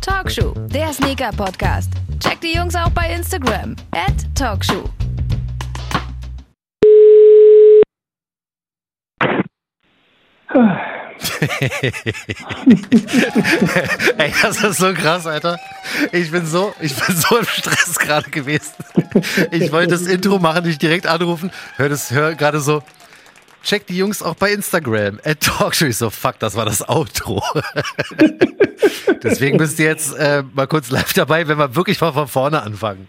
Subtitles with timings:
[0.00, 1.92] Talkshow, der Sneaker-Podcast.
[2.20, 3.76] Check die Jungs auch bei Instagram.
[3.92, 4.88] At Talkshow.
[14.18, 15.58] Ey, das ist so krass, Alter.
[16.12, 18.72] Ich bin so, ich bin so im Stress gerade gewesen.
[19.50, 21.50] Ich wollte das Intro machen, dich direkt anrufen.
[21.76, 22.82] Hör das, hör gerade so.
[23.62, 25.20] Check die Jungs auch bei Instagram.
[25.24, 25.86] At Talkshow.
[25.86, 27.42] Ich so, fuck, das war das Outro.
[29.22, 32.62] Deswegen bist du jetzt äh, mal kurz live dabei, wenn wir wirklich mal von vorne
[32.62, 33.08] anfangen.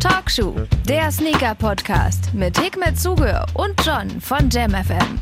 [0.00, 0.56] Talkshow,
[0.88, 5.20] der Sneaker-Podcast mit Hikmet Zuge und John von JamFM.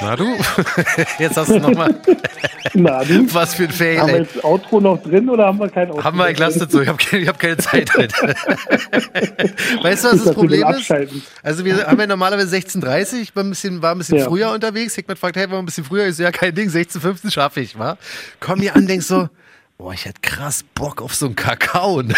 [0.00, 0.36] Na du?
[1.18, 1.94] Jetzt hast du nochmal.
[2.74, 3.32] Na, du?
[3.34, 6.02] Was für ein Fail, Haben wir jetzt Outro noch drin oder haben wir kein Outro?
[6.04, 6.80] Haben wir entlastet so.
[6.80, 8.14] Ich habe keine, ich hab keine Zeit heute.
[9.82, 10.90] weißt du, was das das Problem ist?
[11.42, 14.24] Also wir haben ja normalerweise 16.30 ich war ein bisschen, war ein bisschen Ja.
[14.24, 14.94] früher unterwegs.
[14.94, 16.06] Hickman fragt, hey, war ein bisschen früher?
[16.06, 17.98] Ich so, ja, kein Ding, 16.15 schaffe ich, wa?
[18.40, 19.28] Komm hier an, denk so,
[19.76, 22.02] boah, ich hätte krass Bock auf so einen Kakao.
[22.02, 22.14] ne?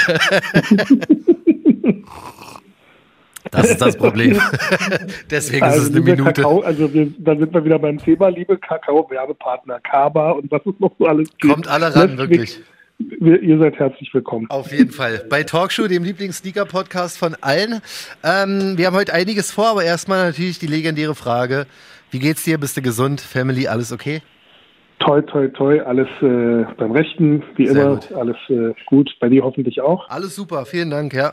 [3.55, 4.41] Das ist das Problem.
[5.31, 6.43] Deswegen ist Also, es eine liebe Minute.
[6.43, 10.75] Kakao, also wir, da sind wir wieder beim Thema, liebe Kakao-Werbepartner, Kaba und was es
[10.79, 11.53] noch so alles gibt.
[11.53, 12.61] Kommt alle ran, Netflix, wirklich.
[13.21, 14.47] Wir, ihr seid herzlich willkommen.
[14.51, 15.25] Auf jeden Fall.
[15.29, 17.81] Bei Talkshow, dem Lieblings-Sneaker-Podcast von allen.
[18.23, 21.67] Ähm, wir haben heute einiges vor, aber erstmal natürlich die legendäre Frage.
[22.11, 22.59] Wie geht's dir?
[22.59, 23.21] Bist du gesund?
[23.21, 24.23] Family, alles okay?
[25.01, 28.13] Toi, toi, toi, alles äh, beim Rechten, wie Sehr immer, gut.
[28.13, 29.11] alles äh, gut.
[29.21, 30.09] Bei dir hoffentlich auch.
[30.09, 31.33] Alles super, vielen Dank, ja.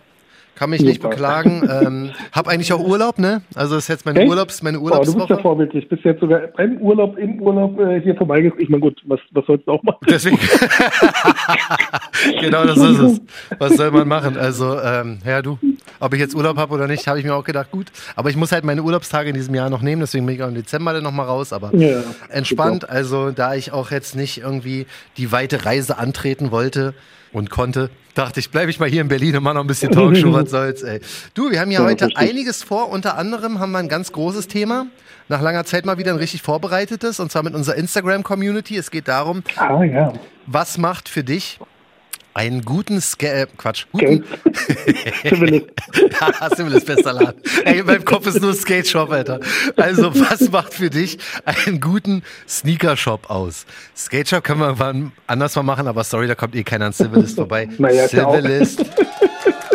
[0.56, 1.68] Kann mich nicht beklagen.
[1.70, 3.42] Ähm, hab eigentlich auch Urlaub, ne?
[3.56, 4.30] Also das ist jetzt meine Echt?
[4.30, 5.42] Urlaubs, meine Oh, du bist ja Urlaubswoche.
[5.42, 5.90] vorbildlich.
[5.90, 8.64] Bist jetzt sogar beim Urlaub, im Urlaub äh, hier vorbeigekommen.
[8.64, 9.98] Ich meine, gut, was, was sollst du auch machen?
[10.08, 10.38] Deswegen.
[12.40, 13.22] genau, das ist es.
[13.58, 14.38] Was soll man machen?
[14.38, 15.58] Also, ähm, ja, du,
[16.00, 17.88] ob ich jetzt Urlaub habe oder nicht, habe ich mir auch gedacht, gut.
[18.16, 20.48] Aber ich muss halt meine Urlaubstage in diesem Jahr noch nehmen, deswegen bin ich auch
[20.48, 21.54] im Dezember dann nochmal raus.
[21.54, 24.86] Aber Ja, entspannt, also da ich auch jetzt nicht irgendwie
[25.18, 26.94] die weite Reise antreten wollte
[27.34, 29.92] und konnte, dachte ich, bleibe ich mal hier in Berlin und mach noch ein bisschen
[29.92, 31.00] Talkshow, was soll's, ey.
[31.34, 32.18] Du, wir haben ja Ja, heute richtig.
[32.30, 34.88] einiges vor, unter anderem haben wir ein ganz großes Thema.
[35.30, 38.76] Nach langer Zeit mal wieder ein richtig vorbereitetes, und zwar mit unserer Instagram-Community.
[38.78, 40.12] Es geht darum, Ah, ja.
[40.46, 41.60] was macht für dich
[42.34, 44.24] einen guten Ska äh, Quatsch, guten.
[45.30, 45.68] Zumindest.
[46.56, 47.42] Civilis bester Laden.
[47.66, 49.40] Ey, in meinem Kopf ist nur Skate Shop, Alter.
[49.76, 53.66] Also, was macht für dich einen guten Sneaker Shop aus?
[53.96, 56.94] Skate Shop können wir irgendwann anders mal machen, aber sorry, da kommt eh keiner an
[56.94, 57.70] Civilist vorbei.
[57.78, 58.86] Naja, Civilist.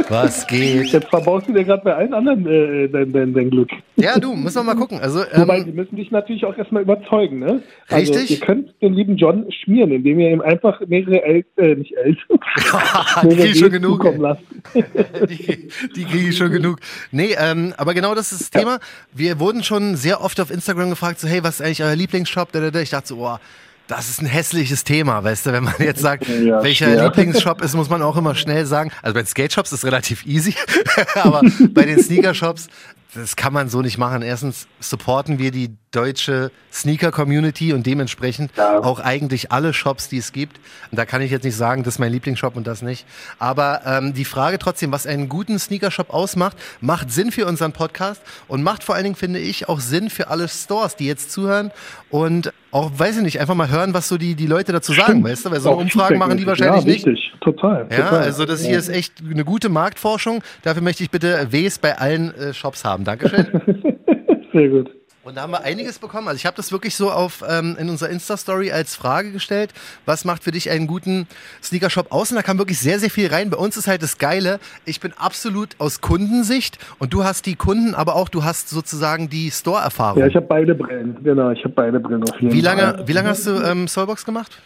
[0.09, 0.87] Was geht?
[0.87, 3.71] Jetzt verbaust du dir gerade bei allen anderen äh, dein, dein, dein Glück.
[3.97, 5.01] Ja, du, müssen wir mal gucken.
[5.01, 7.63] Also, Wobei, ähm, die müssen dich natürlich auch erstmal überzeugen, ne?
[7.89, 8.31] Also, Richtig.
[8.31, 12.19] Ihr könnt den lieben John schmieren, indem ihr ihm einfach mehrere El äh, nicht Els,
[13.23, 14.05] die ich schon genug.
[14.75, 16.79] die, die kriege ich schon genug.
[17.11, 18.79] Nee, ähm, aber genau das ist das Thema.
[19.13, 22.53] Wir wurden schon sehr oft auf Instagram gefragt, so, hey, was ist eigentlich euer Lieblingsshop?
[22.53, 22.81] Da, da, da.
[22.81, 23.41] Ich dachte so, boah,
[23.89, 27.05] das ist ein hässliches Thema, weißt du, wenn man jetzt sagt, Ja, welcher schwer.
[27.05, 28.91] Lieblingsshop ist, muss man auch immer schnell sagen.
[29.03, 30.55] Also bei den Skate-Shops ist relativ easy,
[31.15, 32.69] aber bei den Sneaker-Shops,
[33.15, 34.23] das kann man so nicht machen.
[34.23, 38.81] Erstens supporten wir die deutsche Sneaker-Community und dementsprechend Ja.
[38.81, 40.59] auch eigentlich alle Shops, die es gibt.
[40.91, 43.07] Und da kann ich jetzt nicht sagen, das ist mein Lieblingsshop und das nicht.
[43.39, 48.23] Aber ähm, die Frage trotzdem, was einen guten Sneaker-Shop ausmacht, macht Sinn für unseren Podcast
[48.47, 51.71] und macht vor allen Dingen, finde ich, auch Sinn für alle Stores, die jetzt zuhören
[52.11, 55.25] und auch, weiß ich nicht, einfach mal hören, was so die, die Leute dazu sagen,
[55.25, 55.51] weißt du?
[55.51, 57.07] Weil so Umfragen machen die wahrscheinlich ja, nicht.
[57.07, 57.87] Richtig, total.
[57.91, 58.23] Ja, total.
[58.23, 60.43] also das hier ist echt eine gute Marktforschung.
[60.63, 63.05] Dafür möchte ich bitte Ws bei allen äh, Shops haben.
[63.05, 63.47] Dankeschön.
[64.53, 64.91] Sehr gut.
[65.27, 66.29] Und da haben wir einiges bekommen.
[66.29, 69.75] Also ich habe das wirklich so auf ähm, in unserer Insta-Story als Frage gestellt.
[70.05, 71.27] Was macht für dich einen guten
[71.65, 72.31] Sneaker-Shop aus?
[72.31, 73.51] Und da kam wirklich sehr, sehr viel rein.
[73.51, 77.57] Bei uns ist halt das Geile, ich bin absolut aus Kundensicht und du hast die
[77.57, 80.21] Kunden, aber auch du hast sozusagen die Store-Erfahrung.
[80.21, 81.17] Ja, ich habe beide Brillen.
[81.25, 82.77] Genau, ich habe beide Brillen auf jeden wie Fall.
[82.77, 84.63] lange, wie lange hast du ähm, Soulbox gemacht?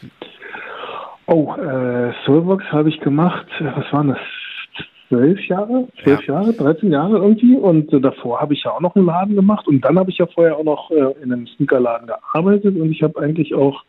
[1.24, 4.18] Oh, äh, Soulbox habe ich gemacht, äh, was waren das?
[5.10, 5.88] Zwölf Jahre?
[6.02, 6.34] Zwölf Ja.
[6.34, 6.52] Jahre?
[6.52, 7.56] 13 Jahre irgendwie.
[7.56, 9.66] Und äh, davor habe ich ja auch noch einen Laden gemacht.
[9.66, 12.76] Und dann habe ich ja vorher auch noch äh, in einem Sneakerladen gearbeitet.
[12.76, 13.82] Und ich habe eigentlich auch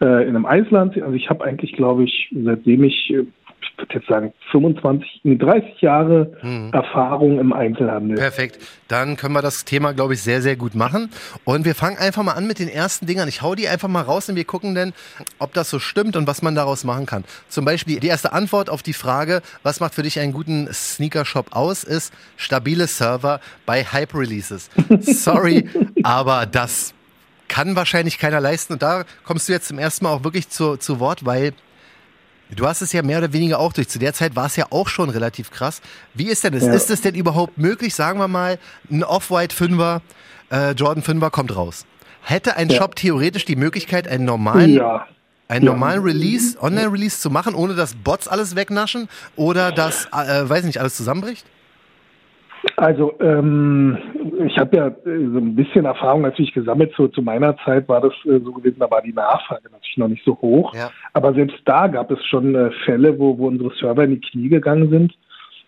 [0.00, 3.26] äh, in einem Eisland, also ich habe eigentlich, glaube ich, seitdem ich, äh,
[3.72, 6.70] ich würde jetzt sagen, 25, nee, 30 Jahre Mhm.
[6.72, 8.16] Erfahrung im Einzelhandel.
[8.16, 8.58] Perfekt.
[8.88, 11.10] Dann können wir das Thema, glaube ich, sehr, sehr gut machen.
[11.44, 13.28] Und wir fangen einfach mal an mit den ersten Dingern.
[13.28, 14.92] Ich hau die einfach mal raus und wir gucken dann,
[15.38, 17.24] ob das so stimmt und was man daraus machen kann.
[17.48, 21.48] Zum Beispiel die erste Antwort auf die Frage, was macht für dich einen guten Sneaker-Shop
[21.56, 24.70] aus, ist stabile Server bei Hype-Releases.
[25.00, 25.68] Sorry,
[26.02, 26.94] aber das
[27.48, 28.72] kann wahrscheinlich keiner leisten.
[28.74, 31.52] Und da kommst du jetzt zum ersten Mal auch wirklich zu, zu Wort, weil
[32.50, 33.88] Du hast es ja mehr oder weniger auch durch.
[33.88, 35.80] Zu der Zeit war es ja auch schon relativ krass.
[36.12, 36.64] Wie ist denn das?
[36.64, 36.72] Ja.
[36.72, 38.58] Ist es denn überhaupt möglich, sagen wir mal,
[38.90, 40.02] ein Off-White Fünfer
[40.50, 41.86] äh, Jordan 5er kommt raus.
[42.22, 42.78] Hätte ein ja.
[42.78, 45.06] Shop theoretisch die Möglichkeit, einen normalen, ja.
[45.48, 50.64] einen normalen Release, Online-Release zu machen, ohne dass Bots alles wegnaschen oder dass, äh, weiß
[50.64, 51.44] nicht, alles zusammenbricht?
[52.76, 53.96] Also ähm,
[54.46, 54.92] ich habe ja äh,
[55.32, 56.92] so ein bisschen Erfahrung natürlich gesammelt.
[56.96, 60.08] So, zu meiner Zeit war das äh, so gewesen, da war die Nachfrage natürlich noch
[60.08, 60.74] nicht so hoch.
[60.74, 60.90] Ja.
[61.12, 64.48] Aber selbst da gab es schon äh, Fälle, wo, wo unsere Server in die Knie
[64.48, 65.14] gegangen sind.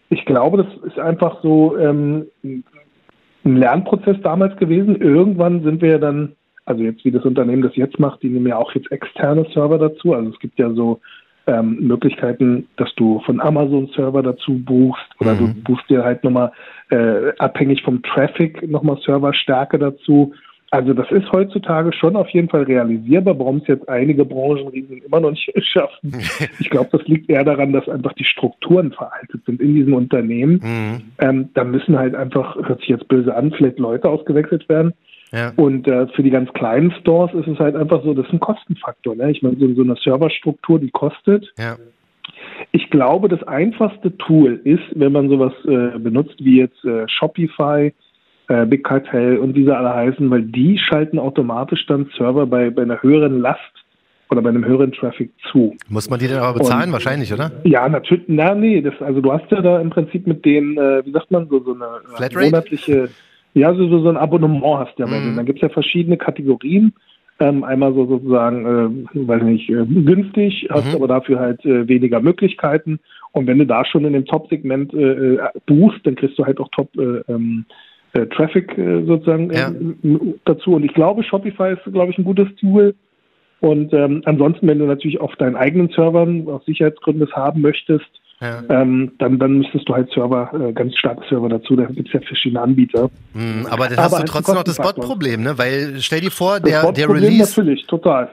[0.08, 2.64] Ich glaube, das ist einfach so ähm, ein
[3.56, 4.96] Lernprozess damals gewesen.
[4.96, 8.46] Irgendwann sind wir ja dann, also jetzt wie das Unternehmen das jetzt macht, die nehmen
[8.46, 10.14] ja auch jetzt externe Server dazu.
[10.14, 11.00] Also es gibt ja so
[11.46, 15.38] ähm, Möglichkeiten, dass du von Amazon-Server dazu buchst oder mhm.
[15.38, 16.52] du buchst dir halt nochmal
[16.90, 20.32] äh, abhängig vom Traffic nochmal Serverstärke dazu.
[20.70, 25.20] Also das ist heutzutage schon auf jeden Fall realisierbar, warum es jetzt einige Branchenriesen immer
[25.20, 26.12] noch nicht schaffen.
[26.58, 30.60] Ich glaube, das liegt eher daran, dass einfach die Strukturen veraltet sind in diesen Unternehmen.
[30.62, 31.02] Mhm.
[31.18, 34.92] Ähm, da müssen halt einfach, hört sich jetzt böse an, vielleicht Leute ausgewechselt werden.
[35.32, 35.52] Ja.
[35.56, 38.40] Und äh, für die ganz kleinen Stores ist es halt einfach so, das ist ein
[38.40, 39.14] Kostenfaktor.
[39.14, 39.30] Ne?
[39.30, 41.52] Ich meine, so, so eine Serverstruktur, die kostet.
[41.58, 41.76] Ja.
[42.72, 47.92] Ich glaube, das einfachste Tool ist, wenn man sowas äh, benutzt wie jetzt äh, Shopify,
[48.48, 52.82] äh, Big Cartel und diese alle heißen, weil die schalten automatisch dann Server bei, bei
[52.82, 53.60] einer höheren Last
[54.30, 55.76] oder bei einem höheren Traffic zu.
[55.88, 57.52] Muss man die denn aber bezahlen, und, wahrscheinlich, oder?
[57.64, 58.24] Ja, natürlich.
[58.26, 61.30] Na, nee, das, also du hast ja da im Prinzip mit denen, äh, wie sagt
[61.30, 62.46] man, so, so eine äh, Flatrate?
[62.46, 63.08] monatliche
[63.56, 65.32] ja, so, so ein Abonnement hast du ja bei denen.
[65.32, 65.36] Mhm.
[65.36, 66.92] Da gibt es ja verschiedene Kategorien.
[67.38, 68.64] Ähm, einmal so sozusagen,
[69.14, 70.94] äh, weiß nicht, äh, günstig, hast mhm.
[70.94, 72.98] aber dafür halt äh, weniger Möglichkeiten.
[73.32, 76.58] Und wenn du da schon in dem Top-Segment äh, äh buchst, dann kriegst du halt
[76.58, 77.66] auch Top äh, ähm,
[78.14, 79.70] äh, Traffic sozusagen ja.
[80.46, 80.72] dazu.
[80.72, 82.94] Und ich glaube, Shopify ist, glaube ich, ein gutes Tool.
[83.60, 88.08] Und ähm, ansonsten, wenn du natürlich auf deinen eigenen Servern aus Sicherheitsgründen das haben möchtest,
[88.40, 88.62] ja.
[88.68, 92.12] Ähm, dann, dann müsstest du halt Server, äh, ganz starke Server dazu, da gibt es
[92.12, 93.08] ja verschiedene Anbieter.
[93.32, 95.56] Mhm, aber dann hast aber du trotzdem noch das Bot-Problem, ne?
[95.56, 97.62] Weil stell dir vor, der, der Release.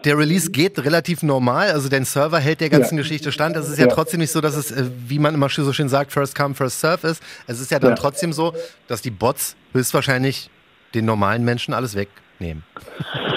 [0.04, 3.02] Der Release geht relativ normal, also dein Server hält der ganzen ja.
[3.02, 3.56] Geschichte stand.
[3.56, 5.88] Es ist ja, ja, trotzdem nicht so, dass es, äh, wie man immer so schön
[5.88, 7.24] sagt, first come, first serve ist.
[7.48, 8.54] Es ist ja dann trotzdem so,
[8.88, 10.50] dass die Bots höchstwahrscheinlich
[10.96, 12.64] den normalen Menschen alles wegnehmen.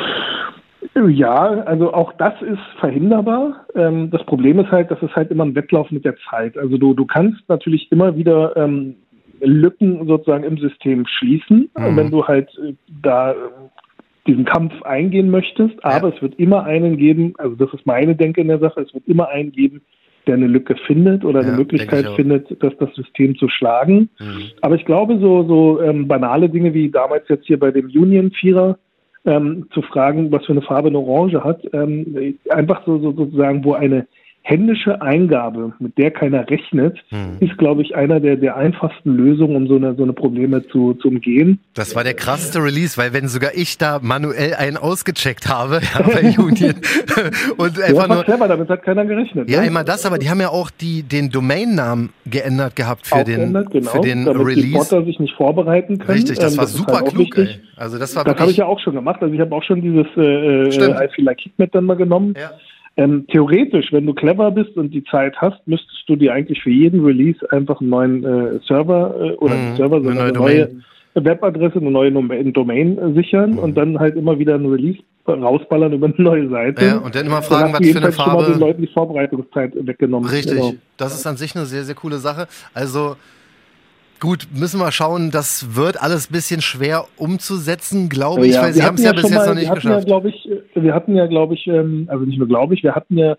[0.96, 3.66] Ja, also auch das ist verhinderbar.
[3.74, 6.56] Ähm, das Problem ist halt, dass es halt immer ein Wettlauf mit der Zeit.
[6.56, 8.96] Also du, du kannst natürlich immer wieder ähm,
[9.40, 11.96] Lücken sozusagen im System schließen, mhm.
[11.96, 12.72] wenn du halt äh,
[13.02, 13.34] da äh,
[14.26, 15.84] diesen Kampf eingehen möchtest.
[15.84, 16.14] Aber ja.
[16.14, 19.06] es wird immer einen geben, also das ist meine Denke in der Sache, es wird
[19.06, 19.82] immer einen geben,
[20.26, 24.08] der eine Lücke findet oder eine ja, Möglichkeit findet, das, das System zu schlagen.
[24.18, 24.44] Mhm.
[24.62, 28.78] Aber ich glaube, so, so ähm, banale Dinge wie damals jetzt hier bei dem Union-Vierer,
[29.26, 31.60] ähm, zu fragen, was für eine Farbe eine Orange hat.
[31.72, 34.06] Ähm, einfach so, so sozusagen, wo eine
[34.46, 37.38] händische Eingabe, mit der keiner rechnet, hm.
[37.40, 40.94] ist, glaube ich, einer der, der einfachsten Lösungen, um so eine, so eine Probleme zu,
[40.94, 41.58] zu umgehen.
[41.74, 46.00] Das war der krasseste Release, weil wenn sogar ich da manuell einen ausgecheckt habe ja,
[46.00, 46.74] bei Union
[47.56, 49.50] und einfach ja, nur clever, damit hat keiner gerechnet.
[49.50, 49.66] Ja, ne?
[49.66, 53.72] immer das, aber die haben ja auch die, den Domainnamen geändert gehabt für den, geändert,
[53.72, 54.66] genau, für den damit Release.
[54.68, 56.18] Die Botter sich nicht vorbereiten können.
[56.18, 57.36] Richtig, das ähm, war das super halt klug.
[57.36, 57.58] Ey.
[57.76, 59.20] Also das war das habe ich ja auch schon gemacht.
[59.20, 62.34] Also ich habe auch schon dieses äh, äh I Feel Like Hitman dann mal genommen.
[62.38, 62.52] Ja
[62.96, 66.70] ähm, theoretisch, wenn du clever bist und die Zeit hast, müsstest du dir eigentlich für
[66.70, 70.68] jeden Release einfach einen neuen äh, Server äh, oder mhm, einen Server, sondern eine neue,
[71.14, 72.12] neue Webadresse, eine neue
[72.52, 73.58] Domain äh, sichern mhm.
[73.58, 74.98] und dann halt immer wieder ein Release
[75.28, 76.84] rausballern über eine neue Seite.
[76.84, 78.30] Ja, und dann immer fragen, was für eine Farbe.
[78.30, 80.28] Schon mal den Leuten die Vorbereitungszeit weggenommen.
[80.30, 80.54] Richtig.
[80.54, 80.74] Genau.
[80.96, 82.46] Das ist an sich eine sehr, sehr coole Sache.
[82.72, 83.16] Also
[84.18, 88.72] Gut, müssen wir schauen, das wird alles ein bisschen schwer umzusetzen, glaube ich, ja, weil
[88.72, 90.08] Sie haben es ja, bis jetzt mal, noch nicht geschafft.
[90.08, 93.18] Ja, ich, wir hatten ja, glaube ich, ähm, also nicht nur glaube ich, wir hatten
[93.18, 93.36] ja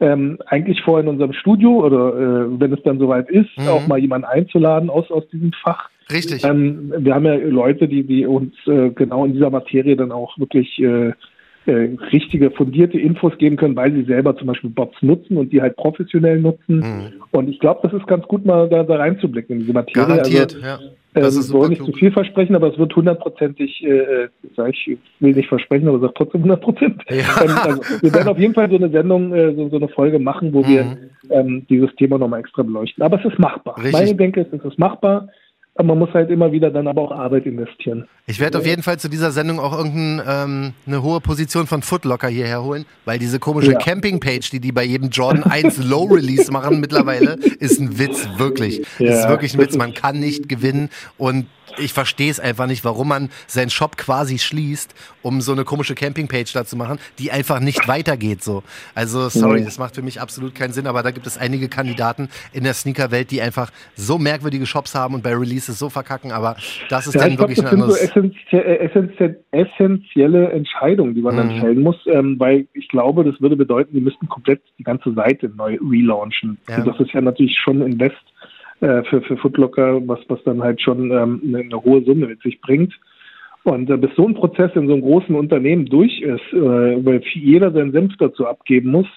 [0.00, 3.68] ähm, eigentlich vor in unserem Studio oder äh, wenn es dann soweit ist, mhm.
[3.68, 5.88] auch mal jemanden einzuladen aus, aus diesem Fach.
[6.10, 6.44] Richtig.
[6.44, 10.38] Ähm, wir haben ja Leute, die, die uns äh, genau in dieser Materie dann auch
[10.38, 11.12] wirklich äh,
[11.68, 15.60] äh, richtige, fundierte Infos geben können, weil sie selber zum Beispiel Bots nutzen und die
[15.60, 16.78] halt professionell nutzen.
[16.78, 17.12] Mhm.
[17.30, 20.06] Und ich glaube, das ist ganz gut, mal da, da reinzublicken in diese Materie.
[20.06, 20.78] Garantiert, also, ja.
[21.14, 24.70] Das ähm, ist soll nicht zu viel versprechen, aber es wird hundertprozentig, äh, äh, sag
[24.70, 27.06] ich will nicht versprechen, aber sag trotzdem hundertprozentig.
[27.10, 27.24] Ja.
[27.38, 30.18] Ähm, also, wir werden auf jeden Fall so eine Sendung, äh, so, so, eine Folge
[30.18, 30.68] machen, wo mhm.
[30.68, 30.98] wir
[31.30, 33.02] ähm, dieses Thema nochmal extra beleuchten.
[33.02, 33.76] Aber es ist machbar.
[33.76, 33.92] Richtig.
[33.92, 35.28] Meine Denke ist, es ist machbar
[35.82, 38.08] man muss halt immer wieder dann aber auch Arbeit investieren.
[38.26, 42.28] Ich werde auf jeden Fall zu dieser Sendung auch irgendeine ähm, hohe Position von Footlocker
[42.28, 43.78] hierher holen, weil diese komische ja.
[43.78, 48.82] Camping-Page, die die bei jedem Jordan 1 Low Release machen mittlerweile, ist ein Witz, wirklich.
[48.98, 49.76] Ja, ist wirklich ein Witz.
[49.76, 54.38] Man kann nicht gewinnen und ich verstehe es einfach nicht, warum man seinen Shop quasi
[54.38, 58.62] schließt, um so eine komische Campingpage da zu machen, die einfach nicht weitergeht so.
[58.94, 62.28] Also sorry, das macht für mich absolut keinen Sinn, aber da gibt es einige Kandidaten
[62.52, 65.88] in der Sneaker-Welt, die einfach so merkwürdige Shops haben und bei Releases willst es so
[65.88, 66.56] verkacken, aber
[66.88, 68.00] das ist ja, dann wirklich glaub, das ein anderes...
[68.00, 71.38] sind so essentielle, essentielle Entscheidungen, die man mhm.
[71.38, 75.12] dann fällen muss, ähm, weil ich glaube, das würde bedeuten, die müssten komplett die ganze
[75.12, 76.58] Seite neu relaunchen.
[76.68, 76.78] Ja.
[76.78, 78.16] Und das ist ja natürlich schon Invest
[78.80, 82.42] äh, für, für Footlocker, was, was dann halt schon ähm, eine, eine hohe Summe mit
[82.42, 82.94] sich bringt.
[83.64, 87.22] Und äh, bis so ein Prozess in so einem großen Unternehmen durch ist, äh, weil
[87.34, 89.08] jeder seinen Senf dazu abgeben muss,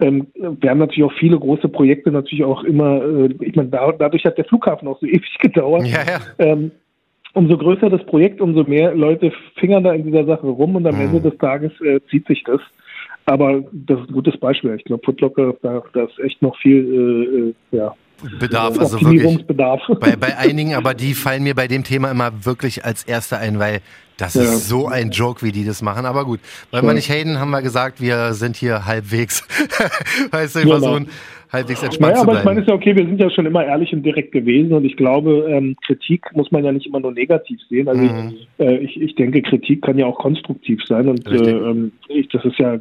[0.00, 3.92] ähm, wir haben natürlich auch viele große Projekte natürlich auch immer, äh, ich meine, da,
[3.92, 5.86] dadurch hat der Flughafen auch so ewig gedauert.
[5.86, 6.20] Ja, ja.
[6.38, 6.70] Ähm,
[7.32, 10.96] umso größer das Projekt, umso mehr Leute fingern da in dieser Sache rum und am
[10.96, 11.02] mhm.
[11.02, 12.60] Ende des Tages äh, zieht sich das.
[13.26, 14.74] Aber das ist ein gutes Beispiel.
[14.76, 17.94] Ich glaube, Footlocker, da, da ist echt noch viel äh, äh ja,
[18.38, 19.46] Bedarf, also wirklich.
[20.00, 23.58] Bei, bei einigen, aber die fallen mir bei dem Thema immer wirklich als Erste ein,
[23.58, 23.80] weil
[24.18, 24.42] das ja.
[24.42, 26.06] ist so ein Joke, wie die das machen.
[26.06, 26.88] Aber gut, weil ja.
[26.88, 29.46] wir nicht haten, haben wir gesagt, wir sind hier halbwegs.
[30.30, 31.16] weißt du, wir versuchen genau.
[31.52, 32.30] halbwegs entspannt naja, zu bleiben.
[32.30, 34.32] aber ich meine, es ist ja okay, wir sind ja schon immer ehrlich und direkt
[34.32, 37.88] gewesen und ich glaube, ähm, Kritik muss man ja nicht immer nur negativ sehen.
[37.88, 38.34] Also mhm.
[38.58, 42.44] äh, ich, ich denke, Kritik kann ja auch konstruktiv sein und äh, ähm, ich, das
[42.44, 42.78] ist ja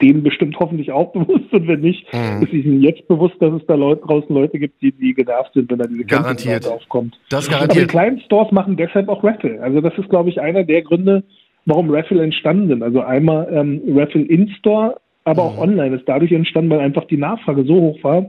[0.00, 2.42] denen bestimmt hoffentlich auch bewusst und wenn nicht, mhm.
[2.42, 5.70] ist ihnen jetzt bewusst, dass es da Leute, draußen Leute gibt, die, die genervt sind,
[5.70, 7.18] wenn da diese garantiert aufkommt.
[7.30, 7.70] Das garantiert.
[7.70, 9.60] Aber die kleinen Stores machen deshalb auch Raffle.
[9.60, 11.24] Also das ist, glaube ich, einer der Gründe,
[11.66, 12.82] warum Raffle entstanden sind.
[12.82, 15.48] Also einmal ähm, Raffle in-Store, aber mhm.
[15.48, 18.26] auch online ist dadurch entstanden, weil einfach die Nachfrage so hoch war,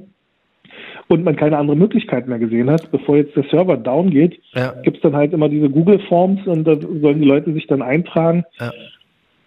[1.09, 4.73] und man keine andere Möglichkeit mehr gesehen hat, bevor jetzt der Server down geht, ja.
[4.83, 7.81] gibt es dann halt immer diese Google Forms und da sollen die Leute sich dann
[7.81, 8.43] eintragen.
[8.59, 8.71] Ja.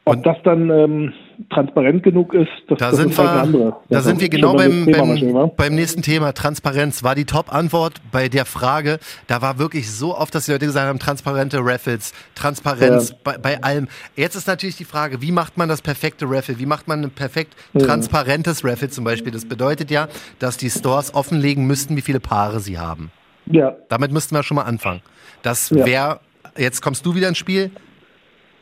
[0.04, 1.12] Ob und das dann ähm,
[1.50, 3.76] transparent genug ist, das, da das sind ist wir, halt andere.
[3.88, 7.04] Da sind wir genau beim, beim, beim, nächsten Thema, Transparenz.
[7.04, 10.88] War die Top-Antwort bei der Frage, da war wirklich so oft, dass die Leute gesagt
[10.88, 13.16] haben, transparente Raffles, Transparenz ja.
[13.22, 13.86] bei, bei, allem.
[14.16, 16.58] Jetzt ist natürlich die Frage, wie macht man das perfekte Raffle?
[16.58, 19.30] Wie macht man ein perfekt transparentes Raffle zum Beispiel?
[19.30, 20.08] Das bedeutet ja,
[20.40, 23.12] dass die Stores offenlegen müssten, wie viele Paare sie haben.
[23.46, 23.76] Ja.
[23.88, 25.00] Damit müssten wir schon mal anfangen.
[25.42, 26.18] Das wäre,
[26.56, 27.70] jetzt kommst du wieder ins Spiel.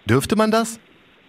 [0.04, 0.78] Dürfte man das?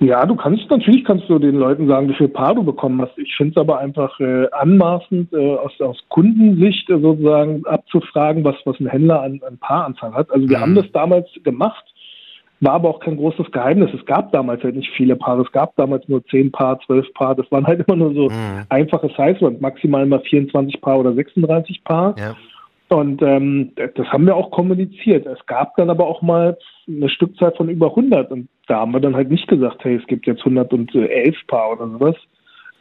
[0.01, 3.15] Ja, du kannst natürlich kannst du den Leuten sagen, wie viel Paar du bekommen hast.
[3.19, 8.55] Ich finde es aber einfach äh, anmaßend, äh, aus, aus Kundensicht äh, sozusagen abzufragen, was,
[8.65, 10.31] was ein Händler an, an Paaranzahl hat.
[10.31, 10.61] Also wir mhm.
[10.61, 11.85] haben das damals gemacht,
[12.61, 13.91] war aber auch kein großes Geheimnis.
[13.93, 15.43] Es gab damals halt nicht viele Paare.
[15.43, 17.35] Es gab damals nur zehn Paar, zwölf Paar.
[17.35, 18.65] Das waren halt immer nur so mhm.
[18.69, 22.15] einfache Size, maximal mal 24 Paar oder 36 Paar.
[22.17, 22.35] Ja.
[22.91, 25.25] Und ähm, das haben wir auch kommuniziert.
[25.25, 26.57] Es gab dann aber auch mal
[26.89, 30.05] eine Stückzahl von über 100 und da haben wir dann halt nicht gesagt, hey, es
[30.07, 32.15] gibt jetzt 111 Paar oder sowas.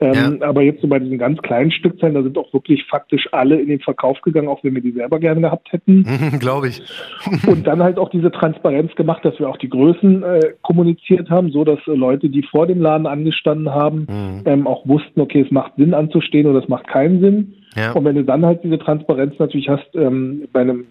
[0.00, 0.48] Ähm, ja.
[0.48, 3.68] Aber jetzt so bei diesen ganz kleinen Stückzahlen, da sind auch wirklich faktisch alle in
[3.68, 6.04] den Verkauf gegangen, auch wenn wir die selber gerne gehabt hätten.
[6.40, 6.82] Glaube ich.
[7.46, 11.52] und dann halt auch diese Transparenz gemacht, dass wir auch die Größen äh, kommuniziert haben,
[11.52, 14.42] so dass äh, Leute, die vor dem Laden angestanden haben, mhm.
[14.44, 17.54] ähm, auch wussten, okay, es macht Sinn anzustehen oder es macht keinen Sinn.
[17.76, 17.92] Ja.
[17.92, 20.86] Und wenn du dann halt diese Transparenz natürlich hast ähm, bei einem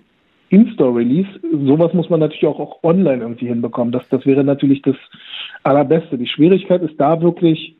[0.50, 1.30] In-Store-Release,
[1.66, 3.92] sowas muss man natürlich auch, auch online irgendwie hinbekommen.
[3.92, 4.96] Das, das wäre natürlich das
[5.64, 6.18] Allerbeste.
[6.18, 7.76] Die Schwierigkeit ist da wirklich,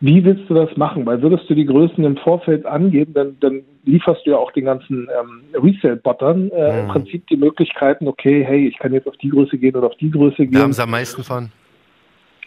[0.00, 1.06] wie willst du das machen?
[1.06, 4.66] Weil würdest du die Größen im Vorfeld angeben, dann, dann lieferst du ja auch den
[4.66, 6.78] ganzen ähm, Resale-Bottern äh, mhm.
[6.80, 9.96] im Prinzip die Möglichkeiten, okay, hey, ich kann jetzt auf die Größe gehen oder auf
[9.96, 10.52] die Größe gehen.
[10.52, 11.50] Da haben sie am meisten von.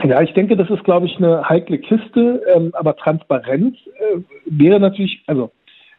[0.04, 4.80] Ja, ich denke, das ist, glaube ich, eine heikle Kiste, ähm, aber Transparenz äh, wäre
[4.80, 5.52] natürlich, also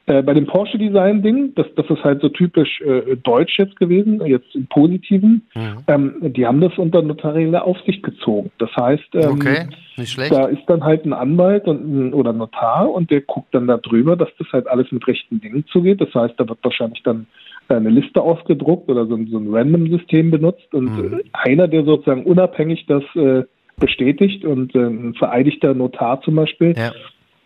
[0.07, 3.75] äh, bei dem Porsche Design Ding, das, das ist halt so typisch äh, deutsch jetzt
[3.77, 5.47] gewesen, jetzt im Positiven.
[5.55, 5.79] Mhm.
[5.89, 8.53] Ähm, die haben das unter notarielle Aufsicht gezogen.
[8.59, 9.67] Das heißt, ähm, okay.
[9.97, 10.33] Nicht schlecht.
[10.33, 13.67] da ist dann halt ein Anwalt und ein, oder ein Notar und der guckt dann
[13.67, 16.01] darüber, dass das halt alles mit rechten Dingen zugeht.
[16.01, 17.27] Das heißt, da wird wahrscheinlich dann
[17.69, 21.21] eine Liste ausgedruckt oder so ein, so ein Random-System benutzt und mhm.
[21.33, 23.43] einer, der sozusagen unabhängig das äh,
[23.77, 26.93] bestätigt und äh, ein vereidigter Notar zum Beispiel, ja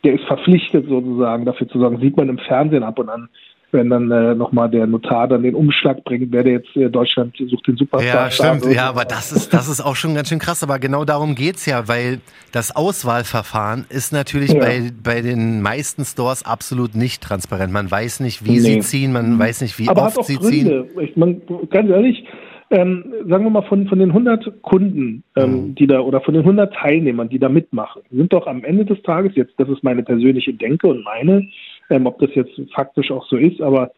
[0.04, 3.28] der ist verpflichtet sozusagen dafür zu sorgen, sieht man im Fernsehen ab und an,
[3.72, 7.37] wenn dann äh, nochmal der Notar dann den Umschlag bringt, wer der jetzt äh, Deutschland
[7.37, 8.25] sucht den Superstar.
[8.25, 8.75] Ja, stimmt.
[8.75, 10.64] Ja, aber das ist, das ist auch schon ganz schön krass.
[10.64, 12.20] Aber genau darum geht's ja, weil
[12.50, 14.58] das Auswahlverfahren ist natürlich ja.
[14.58, 17.72] bei, bei den meisten Stores absolut nicht transparent.
[17.72, 18.58] Man weiß nicht, wie nee.
[18.58, 20.88] sie ziehen, man weiß nicht, wie aber oft sie Gründe.
[20.88, 21.04] ziehen.
[21.04, 22.25] Ich, man, ganz ehrlich,
[22.70, 25.74] ähm, sagen wir mal, von, von den 100 Kunden, ähm, mhm.
[25.74, 29.02] die da, oder von den 100 Teilnehmern, die da mitmachen, sind doch am Ende des
[29.02, 31.48] Tages, jetzt, das ist meine persönliche Denke und meine,
[31.90, 33.90] ähm, ob das jetzt faktisch auch so ist, aber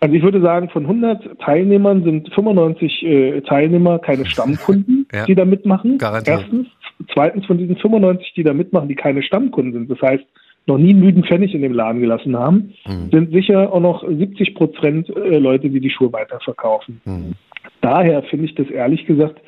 [0.00, 5.24] also ich würde sagen, von 100 Teilnehmern sind 95 äh, Teilnehmer keine Stammkunden, ja.
[5.24, 5.96] die da mitmachen.
[5.96, 6.40] Garantiert.
[6.40, 6.66] Erstens.
[7.14, 9.90] Zweitens, von diesen 95, die da mitmachen, die keine Stammkunden sind.
[9.90, 10.24] Das heißt,
[10.66, 13.10] noch nie einen müden Pfennig in dem Laden gelassen haben, mhm.
[13.10, 17.00] sind sicher auch noch 70 Prozent äh, Leute, die die Schuhe weiterverkaufen.
[17.06, 17.32] Mhm.
[17.80, 19.40] Daher finde ich das ehrlich gesagt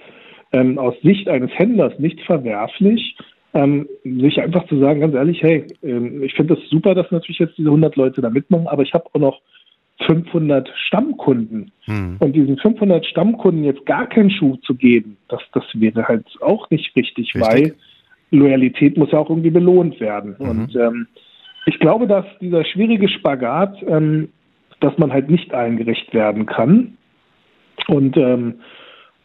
[0.52, 3.16] ähm, aus Sicht eines Händlers nicht verwerflich,
[3.54, 7.38] ähm, sich einfach zu sagen, ganz ehrlich, hey, ähm, ich finde das super, dass natürlich
[7.38, 9.40] jetzt diese 100 Leute da mitmachen, aber ich habe auch noch
[10.06, 11.72] 500 Stammkunden.
[11.84, 12.16] Hm.
[12.18, 16.68] Und diesen 500 Stammkunden jetzt gar keinen Schuh zu geben, das, das wäre halt auch
[16.70, 17.42] nicht richtig, richtig.
[17.42, 17.74] weil
[18.30, 20.36] Loyalität muss ja auch irgendwie belohnt werden.
[20.38, 20.48] Mhm.
[20.48, 21.06] Und ähm,
[21.66, 24.28] ich glaube, dass dieser schwierige Spagat, ähm,
[24.80, 26.96] dass man halt nicht allen gerecht werden kann.
[27.88, 28.54] Und ähm,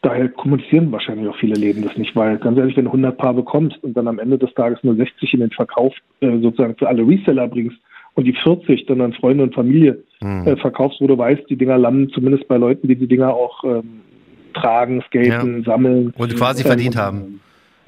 [0.01, 3.33] daher kommunizieren wahrscheinlich auch viele Läden das nicht, weil ganz ehrlich, wenn du 100 Paar
[3.33, 6.87] bekommst und dann am Ende des Tages nur 60 in den Verkauf äh, sozusagen für
[6.87, 7.77] alle Reseller bringst
[8.15, 10.47] und die 40 dann an Freunde und Familie mhm.
[10.47, 13.63] äh, verkaufst, wo du weißt, die Dinger landen zumindest bei Leuten, die die Dinger auch
[13.63, 14.01] ähm,
[14.53, 15.63] tragen, skaten, ja.
[15.63, 16.13] sammeln.
[16.17, 17.41] Und quasi ähm, verdient haben.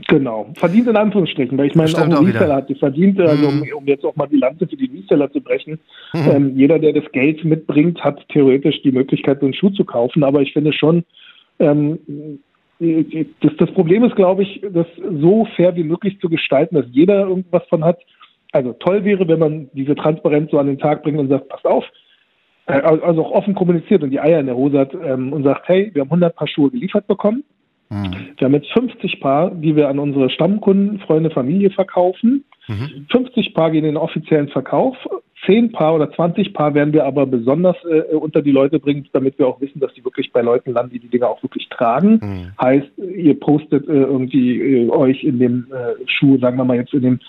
[0.07, 3.57] Genau, verdient in Anführungsstrichen, weil ich meine, auch ein Reseller hat die verdient, also um,
[3.57, 3.73] mhm.
[3.77, 5.79] um, jetzt auch mal die Lanze für die Reseller zu brechen.
[6.13, 6.31] Mhm.
[6.31, 10.23] Ähm, jeder, der das Geld mitbringt, hat theoretisch die Möglichkeit, so einen Schuh zu kaufen,
[10.23, 11.03] aber ich finde schon,
[11.59, 11.99] ähm,
[12.79, 17.27] das, das Problem ist, glaube ich, das so fair wie möglich zu gestalten, dass jeder
[17.27, 17.99] irgendwas von hat.
[18.51, 21.65] Also toll wäre, wenn man diese Transparenz so an den Tag bringt und sagt, passt
[21.65, 21.85] auf,
[22.65, 25.67] äh, also auch offen kommuniziert und die Eier in der Hose hat ähm, und sagt,
[25.67, 27.43] hey, wir haben 100 Paar Schuhe geliefert bekommen
[27.93, 28.15] Mhm.
[28.37, 32.43] Wir haben jetzt 50 Paar, die wir an unsere Stammkunden, Freunde, Familie verkaufen.
[32.67, 33.07] Mhm.
[33.11, 34.97] 50 Paar gehen in den offiziellen Verkauf.
[35.45, 39.37] 10 Paar oder 20 Paar werden wir aber besonders äh, unter die Leute bringen, damit
[39.37, 42.19] wir auch wissen, dass die wirklich bei Leuten landen, die die Dinge auch wirklich tragen.
[42.21, 42.51] Mhm.
[42.61, 46.93] Heißt, ihr postet äh, irgendwie äh, euch in dem äh, Schuh, sagen wir mal jetzt
[46.93, 47.19] in dem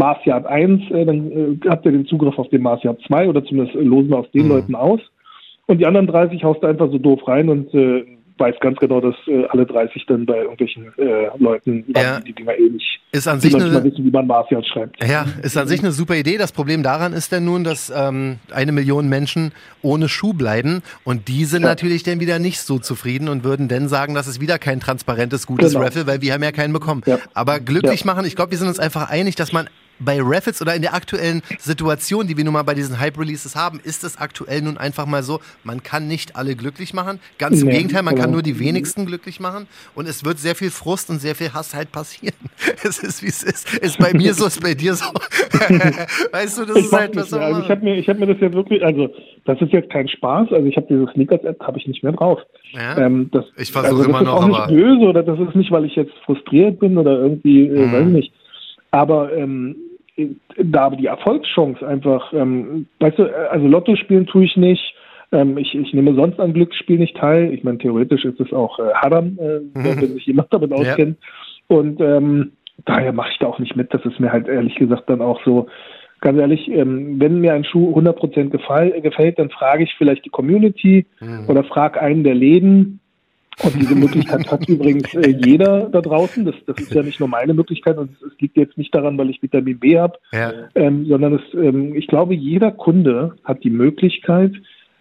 [0.00, 4.10] 1, äh, dann äh, habt ihr den Zugriff auf den Marsyard 2 oder zumindest losen
[4.10, 4.50] wir aus den mhm.
[4.50, 5.00] Leuten aus.
[5.66, 8.04] Und die anderen 30 haust du einfach so doof rein und äh,
[8.38, 12.20] weiß ganz genau, dass äh, alle 30 dann bei irgendwelchen äh, Leuten ja.
[12.20, 15.02] die Dinger eh nicht ist an sich eine, wissen, wie man Martian schreibt.
[15.04, 16.36] Ja, ist an sich eine super Idee.
[16.36, 21.28] Das Problem daran ist denn nun, dass ähm, eine Million Menschen ohne Schuh bleiben und
[21.28, 21.68] die sind ja.
[21.68, 25.46] natürlich dann wieder nicht so zufrieden und würden dann sagen, das ist wieder kein transparentes,
[25.46, 25.84] gutes genau.
[25.84, 27.02] Raffle, weil wir haben ja keinen bekommen.
[27.06, 27.18] Ja.
[27.34, 30.74] Aber glücklich machen, ich glaube, wir sind uns einfach einig, dass man bei Raffles oder
[30.74, 34.62] in der aktuellen Situation, die wir nun mal bei diesen Hype-Releases haben, ist es aktuell
[34.62, 37.20] nun einfach mal so, man kann nicht alle glücklich machen.
[37.38, 38.24] Ganz im nee, Gegenteil, man genau.
[38.24, 39.66] kann nur die wenigsten glücklich machen.
[39.94, 42.34] Und es wird sehr viel Frust und sehr viel Hass halt passieren.
[42.86, 43.78] Es ist, wie es ist.
[43.78, 45.06] Ist bei mir so, ist bei dir so.
[46.32, 47.32] weißt du, das ich ist halt was.
[47.32, 49.08] Also ich habe mir, hab mir das ja wirklich, also
[49.46, 50.52] das ist jetzt kein Spaß.
[50.52, 52.40] Also ich habe diese Sneakers-App, habe ich nicht mehr drauf.
[52.72, 52.98] Ja?
[52.98, 54.48] Ähm, das, ich versuche also immer noch, aber...
[54.48, 57.18] Das ist auch nicht böse oder das ist nicht, weil ich jetzt frustriert bin oder
[57.18, 57.92] irgendwie, äh, mhm.
[57.92, 58.32] weiß nicht
[58.94, 59.74] aber ähm,
[60.56, 64.94] da aber die Erfolgschance einfach, ähm, weißt du, also Lotto spielen tue ich nicht.
[65.32, 67.52] Ähm, ich, ich nehme sonst an Glücksspiel nicht teil.
[67.52, 69.70] Ich meine, theoretisch ist es auch äh, Haram, äh, mhm.
[69.74, 71.18] wenn sich jemand damit auskennt.
[71.20, 71.76] Ja.
[71.76, 72.52] Und ähm,
[72.84, 73.92] daher mache ich da auch nicht mit.
[73.92, 75.66] Das ist mir halt ehrlich gesagt dann auch so,
[76.20, 80.30] ganz ehrlich, ähm, wenn mir ein Schuh 100% gefall, gefällt, dann frage ich vielleicht die
[80.30, 81.48] Community mhm.
[81.48, 83.00] oder frage einen der Läden,
[83.62, 86.44] und diese Möglichkeit hat übrigens äh, jeder da draußen.
[86.44, 89.30] Das, das ist ja nicht nur meine Möglichkeit und es, liegt jetzt nicht daran, weil
[89.30, 90.52] ich Vitamin B habe, ja.
[90.74, 94.52] ähm, sondern es, ähm, ich glaube, jeder Kunde hat die Möglichkeit,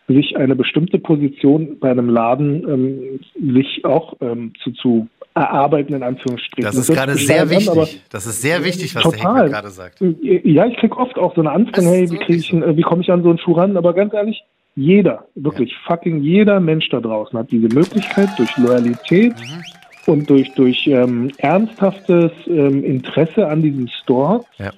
[0.08, 6.04] sich eine bestimmte Position bei einem Laden ähm, sich auch ähm, zu, zu erarbeiten, in
[6.04, 6.64] Anführungsstrichen.
[6.64, 8.02] Das ist das gerade sehr wichtig.
[8.10, 9.42] das ist sehr wichtig, was total.
[9.42, 10.00] der gerade sagt.
[10.22, 13.10] Ja, ich kriege oft auch so eine Anfrage, hey, wie, krieg ich, wie komme ich
[13.10, 13.78] an so einen Schuh ran?
[13.78, 14.44] Aber ganz ehrlich,
[14.76, 15.78] jeder, wirklich ja.
[15.88, 20.12] fucking jeder Mensch da draußen hat diese Möglichkeit durch Loyalität mhm.
[20.12, 24.44] und durch, durch ähm, ernsthaftes ähm, Interesse an diesem Store.
[24.58, 24.72] Ja.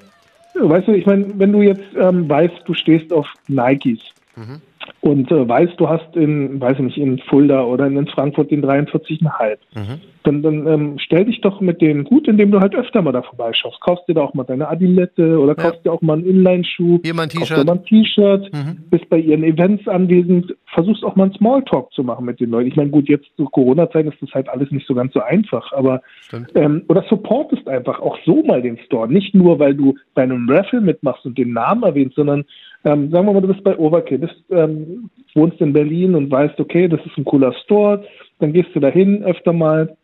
[0.53, 3.99] Weißt du, ich meine, wenn du jetzt ähm, weißt, du stehst auf Nikes
[4.36, 4.62] mhm
[5.01, 8.63] und äh, weißt, du hast in, weiß ich nicht, in Fulda oder in Frankfurt den
[8.63, 10.01] 43,5, mhm.
[10.25, 13.21] Dann, dann ähm, stell dich doch mit denen gut, indem du halt öfter mal da
[13.21, 13.79] vorbeischaust.
[13.81, 15.83] Kaufst dir da auch mal deine Adilette oder kaufst ja.
[15.83, 16.99] dir auch mal einen Inline-Schuh.
[17.03, 17.65] Hier mal ein T-Shirt.
[17.65, 18.83] mal ein T-Shirt, mhm.
[18.89, 22.67] bist bei ihren Events anwesend, versuchst auch mal einen Smalltalk zu machen mit den Leuten.
[22.67, 25.71] Ich meine, gut, jetzt zu Corona-Zeiten ist das halt alles nicht so ganz so einfach,
[25.73, 26.01] aber
[26.55, 29.07] ähm, oder supportest einfach auch so mal den Store.
[29.11, 32.45] Nicht nur, weil du bei einem Raffle mitmachst und den Namen erwähnst, sondern
[32.83, 36.59] ähm, sagen wir mal, du bist bei Overkill, bist, ähm, wohnst in Berlin und weißt,
[36.59, 38.03] okay, das ist ein cooler Store,
[38.39, 39.95] dann gehst du dahin öfter mal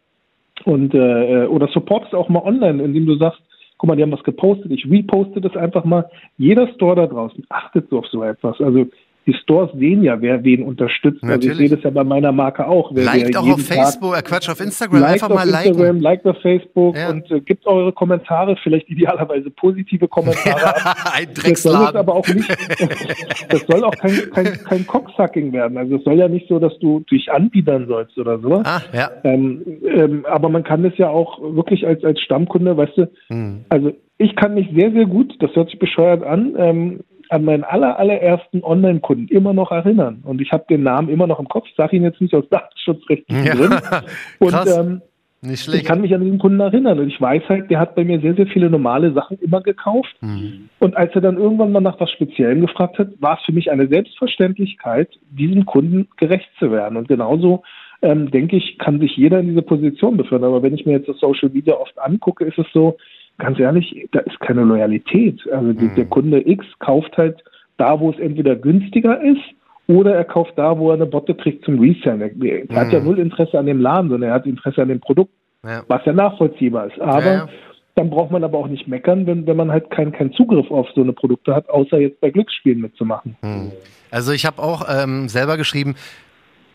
[0.65, 3.41] und äh, oder supportest auch mal online, indem du sagst,
[3.77, 6.09] guck mal, die haben was gepostet, ich reposte das einfach mal.
[6.37, 8.59] Jeder Store da draußen achtet so auf so etwas.
[8.61, 8.85] Also
[9.27, 11.21] die Stores sehen ja, wer wen unterstützt.
[11.21, 11.49] Natürlich.
[11.49, 12.91] Also ich sehe das ja bei meiner Marke auch.
[12.93, 15.73] Wer, liked auch auf Facebook, äh, Quatsch, auf Instagram, einfach mal liken.
[15.73, 17.09] Instagram, liked auf Facebook ja.
[17.09, 20.73] und äh, gibt eure Kommentare, vielleicht idealerweise positive Kommentare
[21.13, 22.49] Ein Das soll aber auch nicht,
[23.49, 25.77] das soll auch kein, kein, kein Cocksucking werden.
[25.77, 28.61] Also es soll ja nicht so, dass du dich anbiedern sollst oder so.
[28.63, 29.11] Ah, ja.
[29.23, 33.65] Ähm, ähm, aber man kann das ja auch wirklich als, als Stammkunde, weißt du, hm.
[33.69, 36.99] also ich kann mich sehr, sehr gut, das hört sich bescheuert an, ähm,
[37.31, 40.21] an meinen aller, allerersten Online-Kunden immer noch erinnern.
[40.23, 43.45] Und ich habe den Namen immer noch im Kopf, sage ihn jetzt nicht aus datenschutzrechtlichen
[43.45, 43.53] ja.
[43.53, 43.79] Gründen.
[44.39, 45.01] Und ähm,
[45.41, 45.83] Nicht schlecht.
[45.83, 48.19] Ich kann mich an diesen Kunden erinnern und ich weiß halt, der hat bei mir
[48.19, 50.15] sehr, sehr viele normale Sachen immer gekauft.
[50.21, 50.69] Mhm.
[50.77, 53.71] Und als er dann irgendwann mal nach was Speziellem gefragt hat, war es für mich
[53.71, 56.95] eine Selbstverständlichkeit, diesem Kunden gerecht zu werden.
[56.95, 57.63] Und genauso
[58.03, 60.43] ähm, denke ich, kann sich jeder in diese Position befinden.
[60.43, 62.97] Aber wenn ich mir jetzt das Social Media oft angucke, ist es so,
[63.37, 65.39] ganz ehrlich, da ist keine Loyalität.
[65.51, 65.95] Also Mhm.
[65.95, 67.43] der Kunde X kauft halt
[67.77, 69.41] da, wo es entweder günstiger ist
[69.87, 72.21] oder er kauft da, wo er eine Botte kriegt zum Resell.
[72.21, 73.05] Er, er hat ja Mhm.
[73.05, 75.31] null Interesse an dem Laden, sondern er hat Interesse an dem Produkt,
[75.65, 75.83] Ja.
[75.87, 76.99] was ja nachvollziehbar ist.
[77.01, 77.49] Aber Ja, ja.
[77.95, 80.87] dann braucht man aber auch nicht meckern, wenn, wenn man halt keinen keinen Zugriff auf
[80.95, 83.35] so eine Produkte hat, außer jetzt bei Glücksspielen mitzumachen.
[83.41, 83.71] Hm.
[84.11, 85.95] Also ich habe auch ähm, selber geschrieben,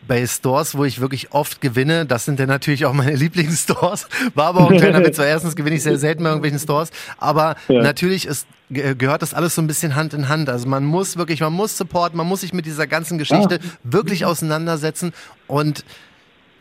[0.07, 4.07] bei Stores, wo ich wirklich oft gewinne, das sind dann natürlich auch meine Lieblingsstores.
[4.35, 6.91] War aber auch ein kleiner Witz, weil erstens gewinne ich sehr selten bei irgendwelchen Stores.
[7.17, 7.81] Aber Ja.
[7.81, 10.49] natürlich ist, ge- gehört das alles so ein bisschen Hand in Hand.
[10.49, 14.25] Also man muss wirklich, man muss supporten, man muss sich mit dieser ganzen Geschichte wirklich
[14.25, 15.13] auseinandersetzen.
[15.47, 15.83] Und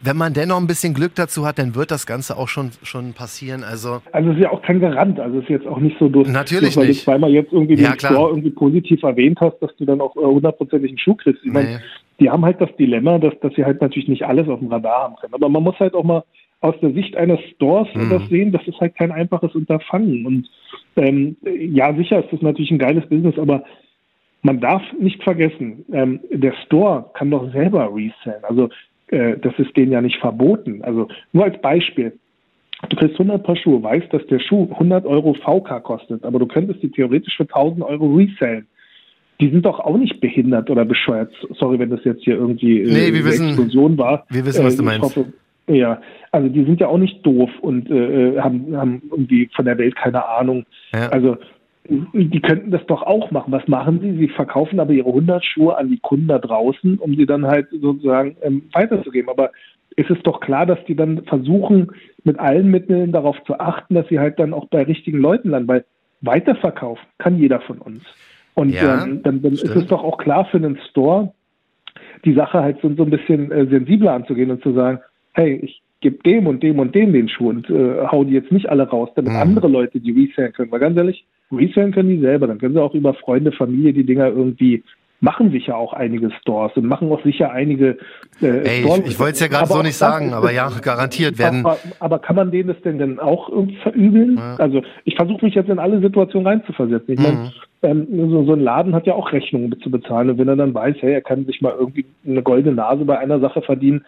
[0.03, 3.15] wenn man dennoch ein bisschen Glück dazu hat, dann wird das Ganze auch schon, schon
[3.15, 3.65] passieren.
[3.65, 6.09] Also Also es ist ja auch kein Garant, also es ist jetzt auch nicht so,
[6.11, 7.01] dass Natürlich weil nicht.
[7.01, 8.13] du zweimal jetzt irgendwie Ja, den klar.
[8.13, 11.43] Store irgendwie positiv erwähnt hast, dass du dann auch äh, hundertprozentig einen Schuh kriegst.
[11.45, 11.79] Ich meine, Nee.
[12.21, 15.03] Die haben halt das Dilemma, dass, dass sie halt natürlich nicht alles auf dem Radar
[15.03, 15.35] haben können.
[15.35, 16.25] Aber man muss halt auch mal
[16.61, 18.11] aus der Sicht eines Stores Mhm.
[18.11, 20.27] das sehen, das ist halt kein einfaches Unterfangen.
[20.27, 20.51] Und
[20.97, 23.65] ähm, ja, sicher ist das natürlich ein geiles Business, aber
[24.43, 28.43] man darf nicht vergessen, ähm, der Store kann doch selber resellen.
[28.43, 28.71] Also
[29.09, 30.83] äh, das ist denen ja nicht verboten.
[30.83, 32.19] Also nur als Beispiel.
[32.91, 36.47] Du kriegst 100 Paar Schuhe, weißt, dass der Schuh 100 Euro VK kostet, aber du
[36.47, 38.67] könntest die theoretisch für 1000 Euro resellen.
[39.41, 41.31] Die sind doch auch nicht behindert oder bescheuert.
[41.59, 44.25] Sorry, wenn das jetzt hier irgendwie äh, Nee, eine wissen- Explosion war.
[44.31, 45.03] wir wissen, was du ich meinst.
[45.05, 45.27] Hoffe,
[45.69, 46.01] ja,
[46.33, 49.97] also die sind ja auch nicht doof und äh, haben, haben irgendwie von der Welt
[49.97, 50.65] keine Ahnung.
[50.95, 51.09] Ja.
[51.09, 51.37] Also
[51.89, 53.53] die könnten das doch auch machen.
[53.53, 54.17] Was machen sie?
[54.17, 57.69] Sie verkaufen aber ihre 100 Schuhe an die Kunden da draußen, um sie dann halt
[57.71, 59.29] sozusagen ähm, weiterzugeben.
[59.31, 59.51] Aber
[59.97, 61.93] es ist doch klar, dass die dann versuchen,
[62.25, 65.69] mit allen Mitteln darauf zu achten, dass sie halt dann auch bei richtigen Leuten landen,
[65.69, 65.85] weil
[66.23, 68.03] weiterverkaufen kann jeder von uns.
[68.57, 71.33] Und Ja, ähm, dann, dann ist es doch auch klar für einen Store,
[72.25, 74.99] die Sache halt so, so ein bisschen äh, sensibler anzugehen und zu sagen,
[75.35, 78.51] hey, ich gebe dem und dem und dem den Schuh und äh, hau die jetzt
[78.51, 79.39] nicht alle raus, damit Mhm.
[79.39, 80.71] andere Leute die resellen können.
[80.71, 82.47] Weil ganz ehrlich, resellen können die selber.
[82.47, 84.83] Dann können sie auch über Freunde, Familie die Dinger irgendwie
[85.21, 87.97] machen sicher auch einige Stores und machen auch sicher einige
[88.43, 91.39] äh, Ey, Store- ich, ich wollte es ja gerade so nicht sagen, aber ja, garantiert
[91.39, 91.65] werden.
[91.65, 94.37] aber, aber kann man denen das denn dann auch irgendwie verübeln?
[94.37, 94.57] Ja.
[94.57, 97.15] Also ich versuche mich jetzt in alle Situationen reinzuversetzen.
[97.15, 97.51] Ich meine, Mhm.
[98.13, 100.29] ähm, so, so ein Laden hat ja auch Rechnungen zu bezahlen.
[100.31, 103.19] Und wenn er dann weiß, hey, er kann sich mal irgendwie eine goldene Nase bei
[103.19, 104.05] einer Sache verdienen,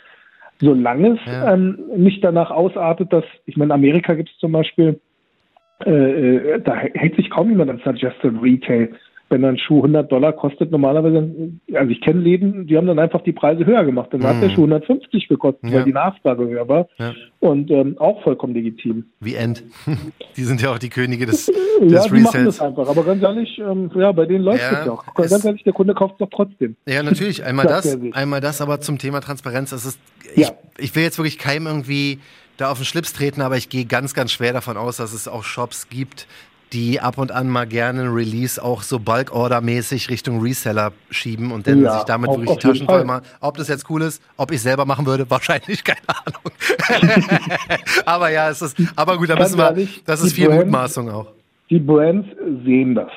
[0.60, 1.54] solange es Ja.
[1.54, 5.00] ähm, nicht danach ausartet, dass, ich meine, in Amerika gibt es zum Beispiel,
[5.86, 8.90] äh, äh, da hält sich kaum jemand an Suggested Retail.
[9.30, 11.30] Wenn ein Schuh 100 Dollar kostet, normalerweise,
[11.74, 14.08] also ich kenne Läden, die haben dann einfach die Preise höher gemacht.
[14.12, 14.40] Dann hat Mhm.
[14.40, 15.76] der Schuh 150 gekostet, Ja.
[15.78, 16.88] weil die Nachfrage höher war.
[16.98, 17.12] Ja.
[17.40, 19.04] Und ähm, auch vollkommen legitim.
[19.20, 19.62] Wie End.
[20.36, 21.46] Die sind ja auch die Könige des,
[21.80, 22.60] Ja, des die machen das Resales.
[22.62, 22.88] einfach.
[22.88, 25.04] Aber ganz ehrlich, ähm, ja, bei denen läuft Ja, es ja auch.
[25.18, 26.76] es- Ganz ehrlich, der Kunde kauft es doch trotzdem.
[26.86, 27.44] Ja, natürlich.
[27.44, 28.14] Einmal das, sich.
[28.16, 29.72] einmal das, aber zum Thema Transparenz.
[29.72, 30.00] Es ist,
[30.36, 30.52] ich, Ja.
[30.78, 32.18] ich will jetzt wirklich keinem irgendwie
[32.56, 35.28] da auf den Schlips treten, aber ich gehe ganz, ganz schwer davon aus, dass es
[35.28, 36.26] auch Shops gibt,
[36.72, 41.66] die ab und an mal gerne ein Release auch so Bulk-Order-mäßig Richtung Reseller schieben und
[41.66, 43.24] dann Ja, sich damit wirklich die Taschen voll machen.
[43.40, 46.42] Ob das jetzt cool ist, ob ich selber machen würde, wahrscheinlich, keine Ahnung.
[48.06, 51.26] aber ja, es ist, aber gut, da müssen wir, das ist viel Mutmaßung auch.
[51.70, 52.26] Die Brands
[52.64, 53.10] sehen das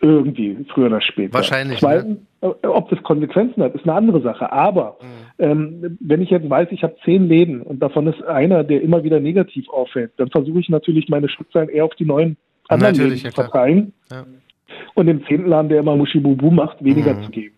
[0.00, 1.34] irgendwie, früher oder später.
[1.34, 4.50] Wahrscheinlich, Zweitens, äh, ob das Konsequenzen hat, ist eine andere Sache.
[4.50, 5.06] Aber Mhm.
[5.38, 9.04] ähm, wenn ich jetzt weiß, ich habe zehn Läden und davon ist einer, der immer
[9.04, 13.22] wieder negativ auffällt, dann versuche ich natürlich meine Stückzahlen eher auf die neuen anderen Natürlich,
[13.22, 14.24] ja, verteilen Ja.
[14.94, 17.22] und dem zehnten Laden, der immer Muschibubu macht, weniger Mhm.
[17.24, 17.54] zu geben.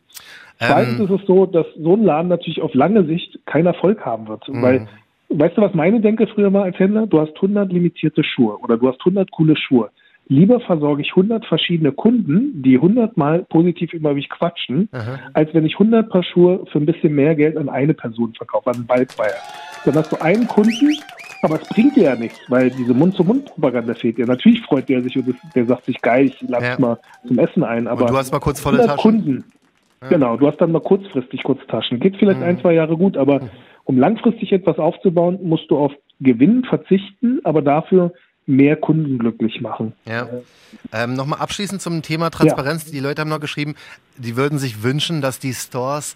[0.58, 4.04] Zweitens Ähm, ist es so, dass so ein Laden natürlich auf lange Sicht keinen Erfolg
[4.04, 4.46] haben wird.
[4.48, 4.62] Mhm.
[4.62, 4.88] Weil,
[5.30, 7.06] weißt du, was meine Denke früher war als Händler?
[7.06, 9.90] Du hast 100 limitierte Schuhe oder du hast 100 coole Schuhe.
[10.28, 15.18] Lieber versorge ich 100 verschiedene Kunden, die 100 Mal positiv über mich quatschen, Aha.
[15.34, 18.70] als wenn ich 100 Paar Schuhe für ein bisschen mehr Geld an eine Person verkaufe,
[18.70, 19.34] an einen Bulkbuyer.
[19.84, 20.96] Dann hast du einen Kunden,
[21.42, 24.26] aber es bringt dir ja nichts, weil diese Mund-zu-Mund-Propaganda fehlt dir.
[24.26, 26.78] Natürlich freut der sich und das, der sagt sich, geil, ich lade Ja.
[26.78, 29.10] mal zum Essen ein, aber und du hast mal kurz volle 100 Taschen.
[29.24, 29.44] Kunden.
[30.08, 32.00] Genau, du hast dann mal kurzfristig kurz Taschen.
[32.00, 32.46] Geht vielleicht Mhm.
[32.46, 33.48] ein, zwei Jahre gut, aber
[33.84, 38.12] um langfristig etwas aufzubauen, musst du auf Gewinn verzichten, aber dafür
[38.46, 39.92] mehr Kunden glücklich machen.
[40.06, 40.28] Ja.
[40.92, 42.84] Ähm, Nochmal abschließend zum Thema Transparenz.
[42.90, 43.74] Die Leute haben noch geschrieben,
[44.16, 46.14] die würden sich wünschen, dass die Stores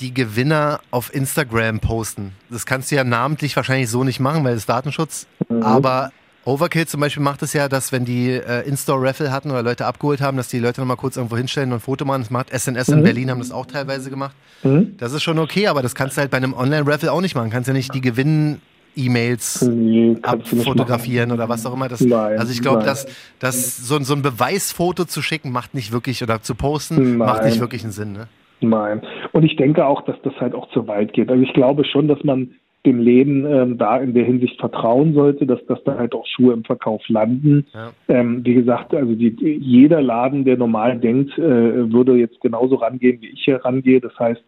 [0.00, 2.32] die Gewinner auf Instagram posten.
[2.50, 5.26] Das kannst du ja namentlich wahrscheinlich so nicht machen, weil es Datenschutz.
[5.48, 5.62] Mhm.
[5.62, 6.12] Aber
[6.44, 10.20] Overkill zum Beispiel macht es ja, dass wenn die äh, In-Store-Raffle hatten oder Leute abgeholt
[10.20, 12.22] haben, dass die Leute nochmal kurz irgendwo hinstellen und ein Foto machen.
[12.22, 13.02] Das macht SNS in Mhm.
[13.04, 14.34] Berlin, haben das auch teilweise gemacht.
[14.62, 14.94] Mhm.
[14.98, 17.50] Das ist schon okay, aber das kannst du halt bei einem Online-Raffle auch nicht machen.
[17.50, 18.60] Kannst ja nicht die Gewinn
[18.96, 21.88] E-Mails nee, abfotografieren oder was auch immer.
[21.88, 23.06] Das, nein, also ich glaube, dass,
[23.38, 27.18] dass so, so ein Beweisfoto zu schicken macht nicht wirklich oder zu posten nein.
[27.18, 28.12] macht nicht wirklich einen Sinn.
[28.12, 28.28] Ne?
[28.60, 29.02] Nein.
[29.32, 31.30] Und ich denke auch, dass das halt auch zu weit geht.
[31.30, 32.54] Also ich glaube schon, dass man
[32.86, 36.52] dem Läden ähm, da in der Hinsicht vertrauen sollte, dass, dass da halt auch Schuhe
[36.54, 37.66] im Verkauf landen.
[37.74, 37.90] Ja.
[38.08, 43.20] Ähm, wie gesagt, also die, jeder Laden, der normal denkt, äh, würde jetzt genauso rangehen,
[43.20, 44.00] wie ich hier rangehe.
[44.00, 44.42] Das heißt,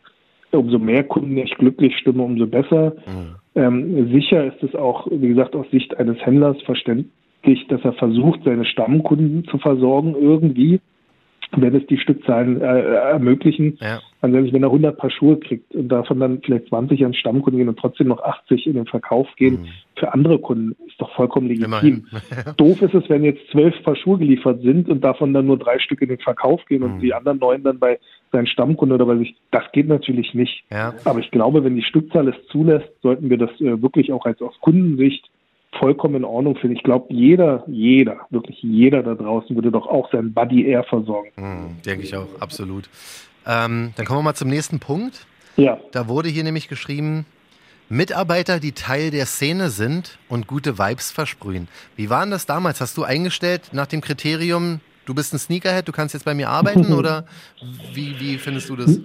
[0.53, 2.95] umso mehr Kunden ich glücklich stimme, umso besser.
[3.07, 3.35] Mhm.
[3.57, 8.41] Ähm, sicher ist es auch, wie gesagt, aus Sicht eines Händlers verständlich, dass er versucht,
[8.45, 10.81] seine Stammkunden zu versorgen irgendwie
[11.57, 13.79] wenn es die Stückzahlen äh, ermöglichen.
[13.81, 14.01] Ja.
[14.21, 17.69] Also wenn er 100 Paar Schuhe kriegt und davon dann vielleicht 20 an Stammkunden gehen
[17.69, 19.69] und trotzdem noch 80 in den Verkauf gehen, mhm.
[19.99, 22.07] für andere Kunden ist doch vollkommen legitim.
[22.57, 25.79] Doof ist es, wenn jetzt zwölf Paar Schuhe geliefert sind und davon dann nur drei
[25.79, 26.95] Stück in den Verkauf gehen mhm.
[26.95, 27.99] und die anderen neun dann bei
[28.31, 29.35] seinen Stammkunden oder bei sich.
[29.51, 30.65] Das geht natürlich nicht.
[30.71, 30.95] Ja.
[31.05, 34.41] Aber ich glaube, wenn die Stückzahl es zulässt, sollten wir das äh, wirklich auch als
[34.43, 35.30] aus Kundensicht
[35.79, 36.77] vollkommen in Ordnung finde.
[36.77, 41.31] Ich glaube, jeder, jeder, wirklich jeder da draußen würde doch auch sein Buddy Air versorgen.
[41.37, 42.89] Mhm, denke ich auch, absolut.
[43.47, 45.27] Ähm, dann kommen wir mal zum nächsten Punkt.
[45.57, 45.79] Ja.
[45.93, 47.27] Da wurde hier nämlich geschrieben,
[47.89, 51.69] Mitarbeiter, die Teil der Szene sind und gute Vibes versprühen.
[51.97, 52.81] Wie war denn das damals?
[52.81, 56.49] Hast du eingestellt nach dem Kriterium, du bist ein Sneakerhead, du kannst jetzt bei mir
[56.49, 57.25] arbeiten oder
[57.93, 58.99] wie, wie findest du das?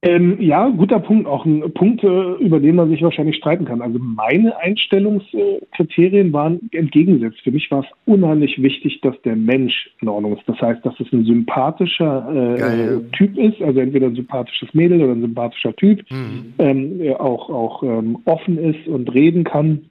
[0.00, 1.26] Ähm, ja, guter Punkt.
[1.26, 3.82] Auch ein Punkt, äh, über den man sich wahrscheinlich streiten kann.
[3.82, 7.40] Also meine Einstellungskriterien waren entgegengesetzt.
[7.42, 10.48] Für mich war es unheimlich wichtig, dass der Mensch in Ordnung ist.
[10.48, 15.12] Das heißt, dass es ein sympathischer äh, Typ ist, also entweder ein sympathisches Mädel oder
[15.12, 16.54] ein sympathischer Typ, mhm.
[16.58, 19.86] ähm, auch, auch ähm, offen ist und reden kann.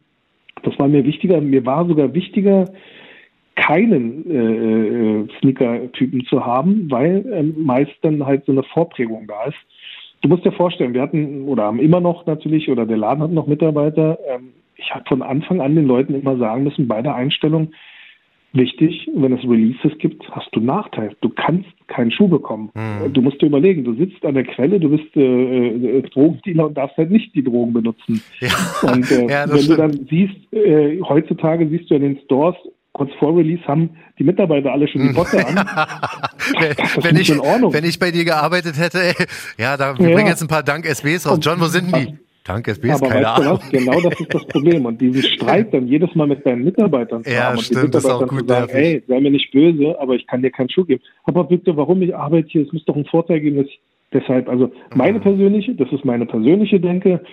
[0.64, 1.42] Das war mir wichtiger.
[1.42, 2.66] Mir war sogar wichtiger,
[3.56, 9.46] keinen äh, äh Sneaker-Typen zu haben, weil äh, meist dann halt so eine Vorprägung da
[9.46, 9.58] ist.
[10.22, 13.32] Du musst dir vorstellen, wir hatten oder haben immer noch natürlich, oder der Laden hat
[13.32, 14.20] noch Mitarbeiter.
[14.28, 17.72] Ähm, ich habe von Anfang an den Leuten immer sagen müssen, bei der Einstellung,
[18.54, 21.16] wichtig, wenn es Releases gibt, hast du Nachteil.
[21.22, 22.72] Du kannst keinen Schuh bekommen.
[22.74, 23.14] Mhm.
[23.14, 26.78] Du musst dir überlegen, du sitzt an der Quelle, du bist äh, äh, Drogendealer und
[26.78, 28.22] darfst halt nicht die Drogen benutzen.
[28.40, 28.92] Ja.
[28.92, 29.70] Und äh, ja, wenn stimmt.
[29.70, 32.56] du dann siehst, äh, heutzutage siehst du in den Stores,
[32.94, 35.56] kurz vor Release haben die Mitarbeiter alle schon die Botte an.
[37.02, 39.14] wenn, ich, wenn ich bei dir gearbeitet hätte, ey,
[39.58, 40.16] ja, da, wir ja.
[40.16, 41.40] bringen jetzt ein paar Dank-SBs raus.
[41.42, 42.18] John, wo sind die?
[42.44, 43.60] Dank SBs, aber keine weißt Ahnung.
[43.60, 43.70] Du was?
[43.70, 44.86] Genau das ist das Problem.
[44.86, 47.98] Und diesen Streit dann jedes Mal mit deinen Mitarbeitern zu ja, haben und stimmt, die
[47.98, 51.04] Mitarbeiter zu sagen, ey, sei mir nicht böse, aber ich kann dir keinen Schuh geben.
[51.24, 52.64] Aber bitte, warum ich arbeite hier?
[52.64, 53.80] Es muss doch einen Vorteil geben, dass ich
[54.12, 55.24] deshalb, also meine mhm.
[55.24, 57.24] persönliche, das ist meine persönliche Denke,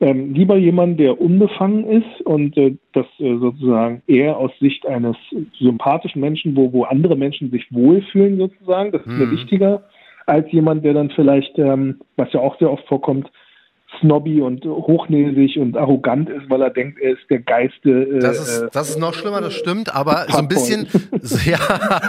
[0.00, 5.16] ähm, lieber jemand, der unbefangen ist und äh, das äh, sozusagen eher aus Sicht eines
[5.58, 9.32] sympathischen Menschen, wo, wo andere Menschen sich wohlfühlen sozusagen, das ist mir mhm.
[9.32, 9.84] wichtiger,
[10.26, 13.30] als jemand, der dann vielleicht, ähm, was ja auch sehr oft vorkommt,
[14.00, 17.90] snobby und hochnäsig und arrogant ist, weil er denkt, er ist der Geiste.
[17.90, 20.86] Äh, das, ist, das ist noch schlimmer, das stimmt, aber so ein bisschen,
[21.44, 21.58] ja,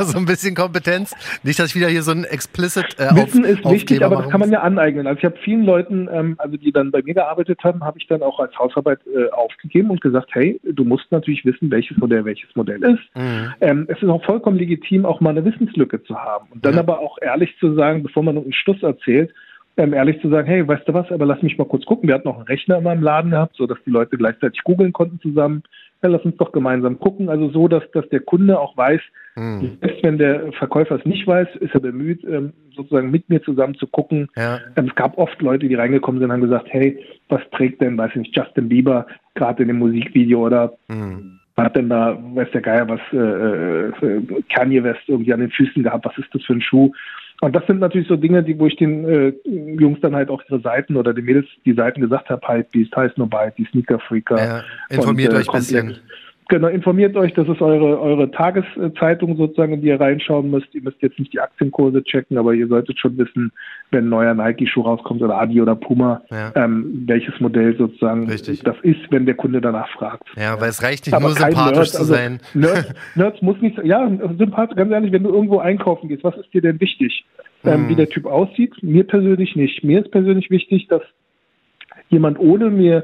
[0.01, 1.13] so ein bisschen Kompetenz.
[1.43, 4.29] Nicht, dass ich wieder hier so ein explicit äh, Wissen auf, ist wichtig, aber das
[4.29, 5.05] kann man ja aneignen.
[5.07, 8.07] Also ich habe vielen Leuten, ähm, also die dann bei mir gearbeitet haben, habe ich
[8.07, 12.25] dann auch als Hausarbeit äh, aufgegeben und gesagt, hey, du musst natürlich wissen, welches Modell
[12.25, 13.15] welches Modell ist.
[13.15, 13.53] Mhm.
[13.61, 16.79] Ähm, es ist auch vollkommen legitim, auch mal eine Wissenslücke zu haben und dann ja.
[16.79, 19.31] aber auch ehrlich zu sagen, bevor man einen Stuss erzählt,
[19.77, 22.07] ähm, ehrlich zu sagen, hey, weißt du was, aber lass mich mal kurz gucken.
[22.07, 24.91] Wir hatten noch einen Rechner in meinem Laden gehabt, so dass die Leute gleichzeitig googeln
[24.91, 25.63] konnten zusammen.
[26.03, 27.29] Ja, lass uns doch gemeinsam gucken.
[27.29, 29.01] Also so, dass, dass der Kunde auch weiß,
[29.35, 29.77] mhm.
[29.81, 33.75] selbst wenn der Verkäufer es nicht weiß, ist er bemüht, ähm, sozusagen mit mir zusammen
[33.75, 34.27] zu gucken.
[34.35, 34.59] Ja.
[34.75, 37.97] Ähm, es gab oft Leute, die reingekommen sind und haben gesagt, hey, was trägt denn,
[37.97, 42.49] weiß ich nicht, Justin Bieber gerade in dem Musikvideo oder mhm hat denn da, weiß
[42.53, 46.43] der Geier, was äh, äh, Kanye West irgendwie an den Füßen gehabt, was ist das
[46.43, 46.91] für ein Schuh?
[47.41, 50.41] Und das sind natürlich so Dinge, die, wo ich den äh, Jungs dann halt auch
[50.49, 53.65] ihre Seiten oder den Mädels die Seiten gesagt habe, halt, Beast, heißt nur Byte, die
[53.65, 54.37] Sneaker Freaker.
[54.37, 55.97] Ja, informiert und, äh, euch ein bisschen.
[56.49, 60.73] Genau, informiert euch, das ist eure, eure Tageszeitung sozusagen, in die ihr reinschauen müsst.
[60.73, 63.51] Ihr müsst jetzt nicht die Aktienkurse checken, aber ihr solltet schon wissen,
[63.91, 66.53] wenn ein neuer Nike-Schuh rauskommt oder Adi oder Puma, ja.
[66.55, 68.63] ähm, welches Modell sozusagen Richtig.
[68.63, 70.23] das ist, wenn der Kunde danach fragt.
[70.37, 72.39] Ja, weil es reicht nicht aber nur sympathisch Nerd, zu also sein.
[72.53, 76.53] Nerds, Nerds muss nicht, ja, sympathisch, ganz ehrlich, wenn du irgendwo einkaufen gehst, was ist
[76.53, 77.25] dir denn wichtig?
[77.65, 77.89] Ähm, hm.
[77.89, 78.73] Wie der Typ aussieht?
[78.81, 79.83] Mir persönlich nicht.
[79.83, 81.01] Mir ist persönlich wichtig, dass
[82.09, 83.03] jemand ohne mir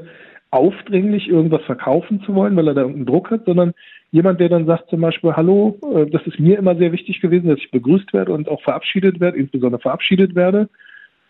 [0.54, 3.74] aufdringlich irgendwas verkaufen zu wollen, weil er da irgendeinen Druck hat, sondern
[4.12, 7.48] jemand, der dann sagt zum Beispiel, hallo, äh, das ist mir immer sehr wichtig gewesen,
[7.48, 10.68] dass ich begrüßt werde und auch verabschiedet werde, insbesondere verabschiedet werde.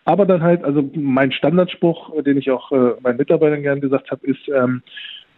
[0.05, 4.27] Aber dann halt, also mein Standardspruch, den ich auch äh, meinen Mitarbeitern gern gesagt habe,
[4.27, 4.83] ist, ähm,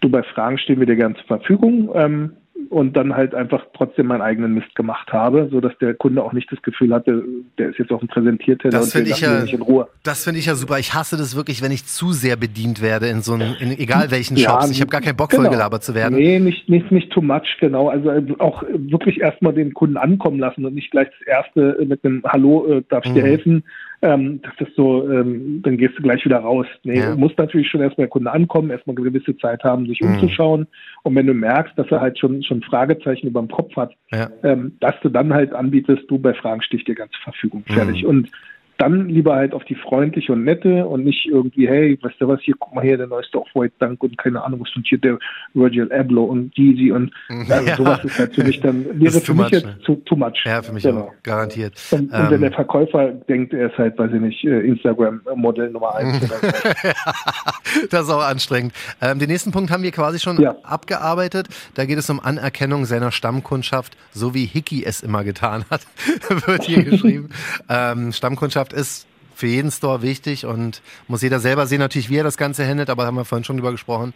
[0.01, 1.89] du bei Fragen stehen wir dir gern zur Verfügung.
[1.93, 2.33] Ähm,
[2.69, 6.33] und dann halt einfach trotzdem meinen eigenen Mist gemacht habe, so dass der Kunde auch
[6.33, 7.23] nicht das Gefühl hatte,
[7.57, 9.87] der ist jetzt auf dem Präsentierteller das finde ich ja, in Ruhe.
[10.03, 10.77] Das finde ich ja super.
[10.79, 14.11] Ich hasse das wirklich, wenn ich zu sehr bedient werde in so einem, in egal
[14.11, 14.65] welchen Shops.
[14.65, 15.43] Ja, ich habe gar keinen Bock, genau.
[15.43, 16.15] vollgelabert zu werden.
[16.15, 17.89] Nee, nicht, nicht, nicht too much, genau.
[17.89, 22.03] Also äh, auch wirklich erstmal den Kunden ankommen lassen und nicht gleich das erste mit
[22.03, 23.27] einem Hallo, äh, darf ich dir mhm.
[23.27, 23.63] helfen?
[24.01, 26.67] Ähm, das ist so, ähm, dann gehst du gleich wieder raus.
[26.83, 27.11] Nee, ja.
[27.11, 30.13] du musst natürlich schon erstmal der Kunde ankommen, erstmal eine gewisse Zeit haben, sich mhm.
[30.13, 30.67] umzuschauen.
[31.03, 34.29] Und wenn du merkst, dass er halt schon, schon Fragezeichen über dem Kopf hat, ja.
[34.43, 37.63] ähm, dass du dann halt anbietest, du bei Fragen stich dir ganz zur Verfügung.
[37.67, 38.03] Fertig.
[38.03, 38.09] Mhm.
[38.09, 38.31] Und
[38.77, 42.41] dann lieber halt auf die freundliche und nette und nicht irgendwie, hey, weißt du was,
[42.41, 45.17] hier, guck mal hier, der neueste Off-White Dank und keine Ahnung, was und hier der
[45.53, 47.11] Virgil Abloh und Deezy und
[47.49, 47.75] also ja.
[47.75, 49.79] sowas ist halt für mich dann, wäre für mich much, jetzt ne?
[49.83, 50.43] too, too much.
[50.45, 51.01] Ja, für mich genau.
[51.01, 51.73] auch, garantiert.
[51.91, 55.71] Und, ähm, und, wenn der Verkäufer denkt, er ist halt, weiß ich nicht, äh, Instagram-Modell
[55.71, 56.19] Nummer eins.
[57.89, 58.73] das ist auch anstrengend.
[59.01, 60.55] Ähm, den nächsten Punkt haben wir quasi schon ja.
[60.63, 61.47] abgearbeitet.
[61.75, 65.81] Da geht es um Anerkennung seiner Stammkundschaft, so wie Hickey es immer getan hat,
[66.47, 67.29] wird hier geschrieben.
[67.69, 72.17] ähm, Stammkundschaft Kundschaft ist für jeden Store wichtig und muss jeder selber sehen, natürlich, wie
[72.17, 74.13] er das Ganze handelt, aber haben wir vorhin schon drüber gesprochen.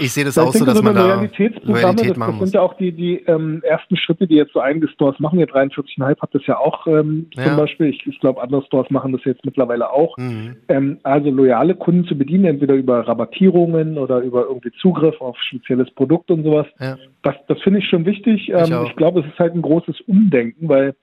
[0.00, 2.60] Ich sehe das ich auch so, dass so man da Loyalität das, das sind ja
[2.60, 5.38] auch die, die ähm, ersten Schritte, die jetzt so einige Stores machen.
[5.38, 7.44] Ihr 43,5 hat das ja auch ähm, ja.
[7.44, 7.86] zum Beispiel.
[7.86, 10.16] Ich, ich glaube, andere Stores machen das jetzt mittlerweile auch.
[10.16, 10.56] Mhm.
[10.68, 15.90] Ähm, also loyale Kunden zu bedienen, entweder über Rabattierungen oder über irgendwie Zugriff auf spezielles
[15.92, 16.66] Produkt und sowas.
[16.80, 16.96] Ja.
[17.22, 18.48] Das, das finde ich schon wichtig.
[18.48, 20.96] Ich, ähm, ich glaube, es ist halt ein großes Umdenken, weil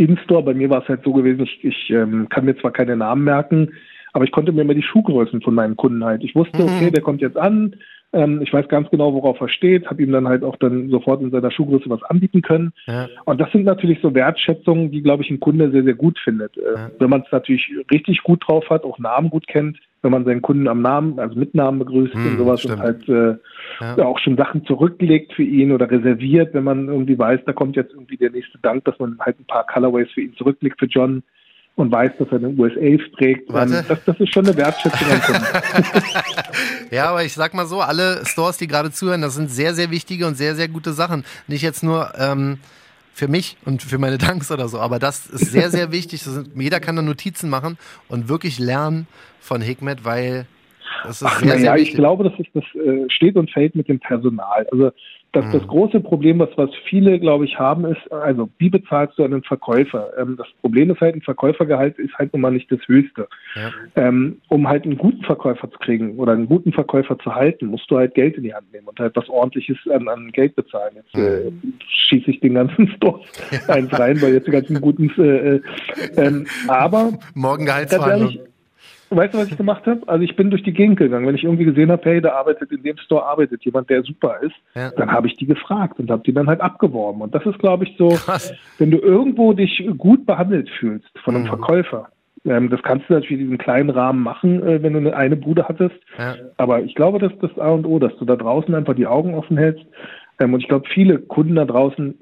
[0.00, 0.42] in-Store.
[0.42, 3.24] Bei mir war es halt so gewesen, ich, ich ähm, kann mir zwar keine Namen
[3.24, 3.72] merken,
[4.12, 6.24] aber ich konnte mir immer die Schuhgrößen von meinen Kunden halt.
[6.24, 6.92] Ich wusste, okay, mhm.
[6.92, 7.76] der kommt jetzt an,
[8.12, 11.22] ähm, ich weiß ganz genau, worauf er steht, habe ihm dann halt auch dann sofort
[11.22, 12.72] in seiner Schuhgröße was anbieten können.
[12.86, 13.08] Ja.
[13.24, 16.56] Und das sind natürlich so Wertschätzungen, die, glaube ich, ein Kunde sehr, sehr gut findet.
[16.56, 16.90] Äh, ja.
[16.98, 20.42] Wenn man es natürlich richtig gut drauf hat, auch Namen gut kennt, wenn man seinen
[20.42, 22.76] Kunden am Namen, also mit Namen begrüßt hm, und sowas stimmt.
[22.76, 23.36] und halt äh,
[23.80, 24.06] ja.
[24.06, 27.92] auch schon Sachen zurücklegt für ihn oder reserviert, wenn man irgendwie weiß, da kommt jetzt
[27.92, 31.22] irgendwie der nächste Dank, dass man halt ein paar Colorways für ihn zurücklegt für John
[31.76, 32.80] und weiß, dass er den USA
[33.16, 33.52] trägt.
[33.52, 35.08] Das, das, ist schon eine Wertschätzung
[36.90, 39.90] ja, aber ich sag mal so, alle Stores, die gerade zuhören, das sind sehr, sehr
[39.90, 41.24] wichtige und sehr, sehr gute Sachen.
[41.46, 42.58] Nicht jetzt nur ähm,
[43.20, 44.78] für mich und für meine Danks oder so.
[44.78, 46.22] Aber das ist sehr, sehr wichtig.
[46.22, 47.76] Sind, jeder kann da Notizen machen
[48.08, 49.06] und wirklich lernen
[49.40, 50.46] von Hikmet, weil
[51.04, 51.90] das ist Ach, sehr, sehr wichtig.
[51.90, 54.66] Ich glaube, dass das äh, steht und fällt mit dem Personal.
[54.72, 54.90] Also
[55.32, 55.68] das, das mhm.
[55.68, 60.10] große Problem, was, was viele, glaube ich, haben, ist, also wie bezahlst du einen Verkäufer?
[60.18, 63.28] Ähm, das Problem ist halt, ein Verkäufergehalt ist halt nun mal nicht das höchste.
[63.54, 63.70] Ja.
[63.94, 67.88] Ähm, um halt einen guten Verkäufer zu kriegen oder einen guten Verkäufer zu halten, musst
[67.90, 70.96] du halt Geld in die Hand nehmen und halt was ordentliches an, an Geld bezahlen.
[70.96, 71.74] Jetzt äh, mhm.
[71.86, 73.20] schieße ich den ganzen Store
[73.68, 75.60] eins rein, weil jetzt die ganzen guten äh, äh,
[76.16, 78.49] ähm, aber Morgen Gehaltsverhandlung.
[79.10, 80.06] Weißt du, was ich gemacht habe?
[80.06, 81.26] Also ich bin durch die Gegend gegangen.
[81.26, 84.36] Wenn ich irgendwie gesehen habe, hey, da arbeitet in dem Store arbeitet jemand, der super
[84.40, 84.90] ist, ja.
[84.92, 87.20] dann habe ich die gefragt und habe die dann halt abgeworben.
[87.20, 88.54] Und das ist, glaube ich, so, Krass.
[88.78, 91.48] wenn du irgendwo dich gut behandelt fühlst von einem mhm.
[91.48, 92.08] Verkäufer,
[92.44, 95.36] ähm, das kannst du natürlich in diesem kleinen Rahmen machen, äh, wenn du eine, eine
[95.36, 95.96] Bude hattest.
[96.16, 96.36] Ja.
[96.56, 99.08] Aber ich glaube, das ist das A und O, dass du da draußen einfach die
[99.08, 99.84] Augen offen hältst.
[100.38, 102.14] Ähm, und ich glaube, viele Kunden da draußen,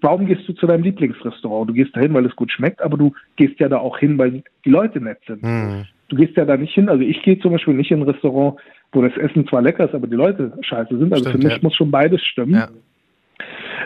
[0.00, 1.68] warum gehst du zu deinem Lieblingsrestaurant?
[1.68, 4.42] Du gehst dahin, weil es gut schmeckt, aber du gehst ja da auch hin, weil
[4.64, 5.42] die Leute nett sind.
[5.42, 8.08] Mhm du gehst ja da nicht hin, also ich gehe zum Beispiel nicht in ein
[8.08, 8.60] Restaurant,
[8.92, 11.12] wo das Essen zwar lecker ist, aber die Leute scheiße sind.
[11.12, 11.62] Also Stimmt, für mich ja.
[11.62, 12.54] muss schon beides stimmen.
[12.54, 12.68] Ja.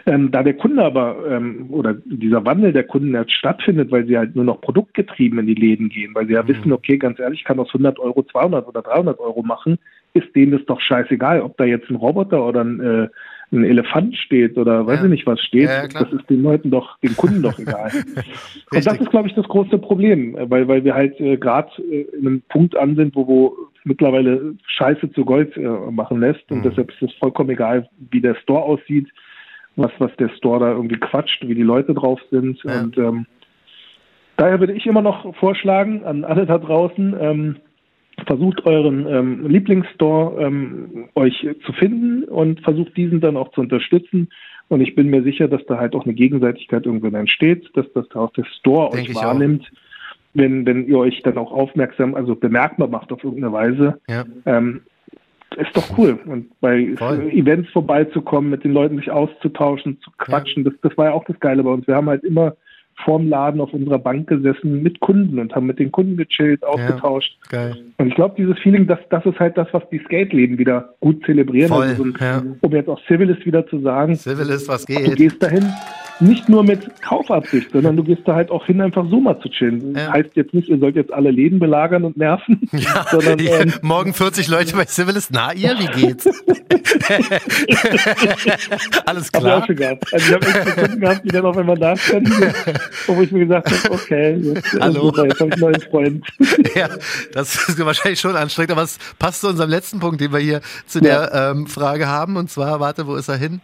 [0.06, 4.18] Ähm, da der Kunde aber ähm, oder dieser Wandel der Kunden jetzt stattfindet, weil sie
[4.18, 6.48] halt nur noch produktgetrieben in die Läden gehen, weil sie ja mhm.
[6.48, 9.78] wissen, okay, ganz ehrlich, ich kann aus 100 Euro 200 oder 300 Euro machen,
[10.12, 13.08] ist denen das doch scheißegal, ob da jetzt ein Roboter oder ein äh,
[13.54, 15.04] ein Elefant steht oder weiß ja.
[15.04, 17.90] ich nicht was steht, ja, das ist den Leuten doch, den Kunden doch egal.
[18.72, 22.02] und das ist, glaube ich, das große Problem, weil, weil wir halt äh, gerade äh,
[22.18, 26.58] in einem Punkt an sind, wo, wo mittlerweile Scheiße zu Gold äh, machen lässt und
[26.58, 26.62] mhm.
[26.62, 29.08] deshalb ist es vollkommen egal, wie der Store aussieht,
[29.76, 32.80] was, was der Store da irgendwie quatscht, wie die Leute drauf sind ja.
[32.80, 33.26] und ähm,
[34.36, 37.56] daher würde ich immer noch vorschlagen an alle da draußen, ähm,
[38.26, 44.28] versucht euren ähm, Lieblingsstore ähm, euch zu finden und versucht diesen dann auch zu unterstützen.
[44.68, 48.10] Und ich bin mir sicher, dass da halt auch eine Gegenseitigkeit irgendwann entsteht, dass das
[48.14, 49.70] auch der Store Denk euch wahrnimmt,
[50.32, 54.00] wenn, wenn ihr euch dann auch aufmerksam, also bemerkbar macht auf irgendeine Weise.
[54.08, 54.24] Ja.
[54.46, 54.82] Ähm,
[55.56, 56.18] ist doch cool.
[56.26, 57.30] Und bei Voll.
[57.30, 60.70] Events vorbeizukommen, mit den Leuten sich auszutauschen, zu quatschen, ja.
[60.70, 61.86] das, das war ja auch das Geile bei uns.
[61.86, 62.56] Wir haben halt immer
[63.04, 67.36] vorm Laden auf unserer Bank gesessen mit Kunden und haben mit den Kunden gechillt, ausgetauscht.
[67.52, 67.72] Ja.
[67.98, 71.24] Und ich glaube, dieses Feeling, das, das ist halt das, was die Skate-Läden wieder gut
[71.24, 71.68] zelebrieren.
[71.68, 72.42] Voll, also so, ja.
[72.60, 74.14] Um jetzt auch Civilist wieder zu sagen.
[74.14, 75.06] Civilist, was geht?
[75.06, 75.64] Du gehst dahin,
[76.20, 79.48] nicht nur mit Kaufabsicht, sondern du gehst da halt auch hin, einfach so mal zu
[79.48, 79.94] chillen.
[79.96, 80.12] Ja.
[80.12, 83.72] Heißt jetzt nicht, ihr sollt jetzt alle Läden belagern und nerven, Ja, sondern ja, ähm,
[83.82, 85.30] morgen 40 Leute bei Civilist.
[85.32, 86.26] Na, ihr, wie geht's?
[89.06, 89.66] Alles Hab ich auch klar?
[89.66, 90.12] schon gehabt.
[90.12, 92.30] Also ich habe echt Kunden gehabt, die dann auf einmal da standen,
[93.06, 95.06] wo ich mir gesagt habe, okay, jetzt, äh, Hallo.
[95.06, 96.24] super, jetzt habe ich einen neuen Freund.
[96.74, 96.88] Ja,
[97.32, 100.60] das ist wahrscheinlich schon anstrengend, aber es passt zu unserem letzten Punkt, den wir hier
[100.86, 102.36] zu der ähm, Frage haben.
[102.36, 103.60] Und zwar, warte, wo ist er hin?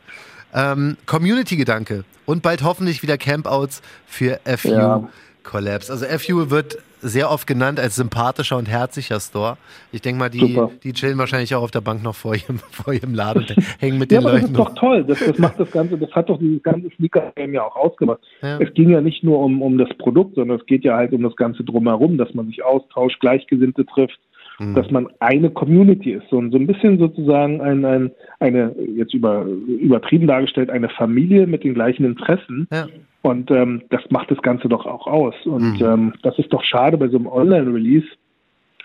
[0.54, 5.08] Ähm, Community-Gedanke und bald hoffentlich wieder Campouts für FU Ja.
[5.42, 5.90] Collabs.
[5.90, 9.56] Also FU wird sehr oft genannt als sympathischer und herzlicher Store.
[9.90, 10.70] Ich denke mal, die, Super.
[10.82, 13.98] die chillen wahrscheinlich auch auf der Bank noch vor ihrem, vor ihrem Laden und hängen
[13.98, 15.04] mit Ja, den aber das Leuten ist doch toll.
[15.04, 18.20] Das, das macht das Ganze, das hat doch dieses ganze Sneaker-Game ja auch ausgemacht.
[18.42, 18.58] Ja.
[18.60, 21.22] Es ging ja nicht nur um, um das Produkt, sondern es geht ja halt um
[21.22, 24.18] das Ganze drumherum, dass man sich austauscht, Gleichgesinnte trifft,
[24.60, 24.74] Mhm.
[24.74, 26.28] dass man eine Community ist.
[26.28, 31.46] So, ein- so ein bisschen sozusagen ein, ein, eine, jetzt über, übertrieben dargestellt, eine Familie
[31.46, 32.68] mit den gleichen Interessen.
[32.70, 32.86] Ja.
[33.22, 35.34] Und ähm, das macht das Ganze doch auch aus.
[35.46, 35.86] Und Mhm.
[35.86, 38.06] ähm, das ist doch schade bei so einem Online-Release,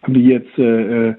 [0.08, 1.16] wie jetzt, äh, äh,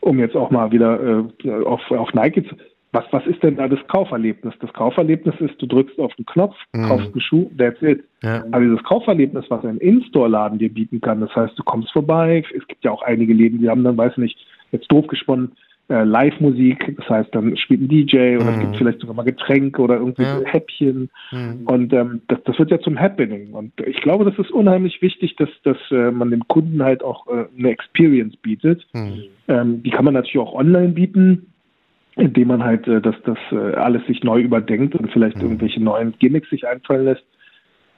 [0.00, 2.56] um jetzt auch mal wieder äh, auf, auf Nike zu.
[2.92, 4.52] Was, was ist denn da das Kauferlebnis?
[4.60, 6.82] Das Kauferlebnis ist, du drückst auf den Knopf, Mhm.
[6.88, 8.04] kaufst einen Schuh, that's it.
[8.22, 8.44] Ja.
[8.52, 12.66] Aber dieses Kauferlebnis, was ein In-Store-Laden dir bieten kann, das heißt, du kommst vorbei, es
[12.68, 14.38] gibt ja auch einige Läden, die haben dann, weiß nicht,
[14.72, 15.52] jetzt doof gesponnen,
[15.88, 18.60] äh, Live-Musik, das heißt, dann spielt ein DJ oder es Mhm.
[18.60, 20.40] gibt vielleicht sogar mal Getränke oder irgendwie Ja.
[20.44, 21.10] Häppchen.
[21.32, 21.62] Mhm.
[21.66, 23.52] Und ähm, das, das wird ja zum Happening.
[23.52, 27.26] Und ich glaube, das ist unheimlich wichtig, dass, dass äh, man dem Kunden halt auch
[27.28, 28.86] äh, eine Experience bietet.
[28.92, 29.22] Mhm.
[29.48, 31.46] Ähm, die kann man natürlich auch online bieten,
[32.16, 35.42] indem man halt äh, das, das äh, alles sich neu überdenkt und vielleicht Mhm.
[35.42, 37.24] irgendwelche neuen Gimmicks sich einfallen lässt.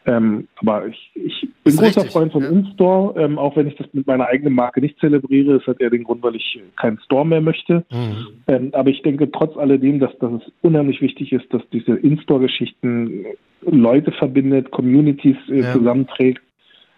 [0.06, 2.50] Ähm, aber ich, ich bin großer richtig, Freund von ja.
[2.50, 5.58] In-Store, ähm, auch wenn ich das mit meiner eigenen Marke nicht zelebriere.
[5.58, 7.86] Das hat eher den Grund, weil ich keinen Store mehr möchte.
[7.90, 8.26] Mhm.
[8.46, 13.24] Ähm, aber ich denke trotz alledem, dass, dass es unheimlich wichtig ist, dass diese In-Store-Geschichten
[13.62, 15.72] Leute verbindet, Communities äh, Ja.
[15.72, 16.42] zusammenträgt,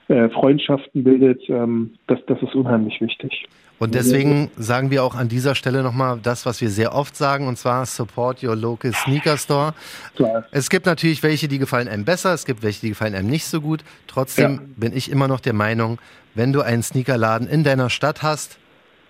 [0.08, 1.42] äh, Freundschaften bildet.
[1.48, 3.46] Ähm, das, das ist unheimlich wichtig.
[3.78, 7.46] Und deswegen sagen wir auch an dieser Stelle nochmal das, was wir sehr oft sagen,
[7.46, 9.74] und zwar support your local sneaker store.
[10.16, 10.44] Klar.
[10.50, 13.44] Es gibt natürlich welche, die gefallen einem besser, es gibt welche, die gefallen einem nicht
[13.44, 13.84] so gut.
[14.06, 14.60] Trotzdem Ja.
[14.76, 15.98] bin ich immer noch der Meinung,
[16.34, 18.58] wenn du einen Sneakerladen in deiner Stadt hast,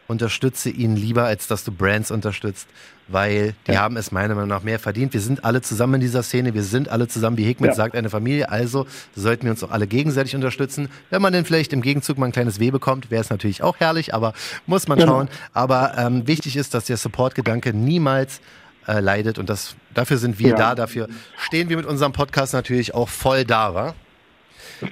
[0.08, 2.68] unterstütze ihn lieber, als dass du Brands unterstützt,
[3.08, 3.80] weil die Ja.
[3.82, 5.12] haben es meiner Meinung nach mehr verdient.
[5.14, 7.74] Wir sind alle zusammen in dieser Szene, wir sind alle zusammen, wie Hickmet Ja.
[7.74, 10.88] sagt, eine Familie, also sollten wir uns auch alle gegenseitig unterstützen.
[11.10, 13.76] Wenn man denn vielleicht im Gegenzug mal ein kleines Weh bekommt, wäre es natürlich auch
[13.78, 14.32] herrlich, aber
[14.66, 15.12] muss man Genau.
[15.12, 15.28] schauen.
[15.52, 18.40] Aber ähm, wichtig ist, dass der Support-Gedanke niemals
[18.88, 20.56] äh, leidet und das, dafür sind wir Ja.
[20.56, 23.94] da, dafür stehen wir mit unserem Podcast natürlich auch voll da, wa?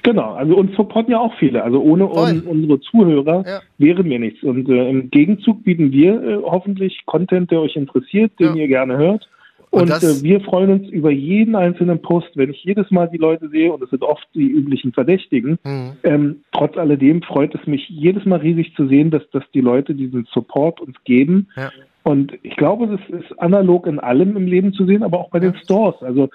[0.03, 1.63] Genau, also uns supporten ja auch viele.
[1.63, 3.59] Also ohne un, unsere Zuhörer Ja.
[3.77, 4.43] wären wir nichts.
[4.43, 8.63] Und äh, im Gegenzug bieten wir äh, hoffentlich Content, der euch interessiert, den Ja.
[8.63, 9.29] ihr gerne hört.
[9.71, 13.17] Und Und, äh, wir freuen uns über jeden einzelnen Post, wenn ich jedes Mal die
[13.17, 15.59] Leute sehe, und es sind oft die üblichen Verdächtigen.
[15.65, 15.91] Mhm.
[16.03, 19.93] Ähm, trotz alledem freut es mich jedes Mal riesig zu sehen, dass, dass die Leute
[19.93, 21.49] diesen Support uns geben.
[21.57, 21.71] Ja.
[22.03, 25.39] Und ich glaube, das ist analog in allem im Leben zu sehen, aber auch bei
[25.39, 26.01] den Stores.
[26.01, 26.29] Also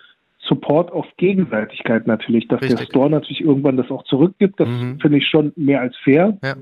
[0.51, 2.88] Support auf Gegenseitigkeit natürlich, dass der Richtig.
[2.88, 4.98] Store natürlich irgendwann das auch zurückgibt, das Mhm.
[5.01, 6.36] finde ich schon mehr als fair.
[6.42, 6.57] Ja.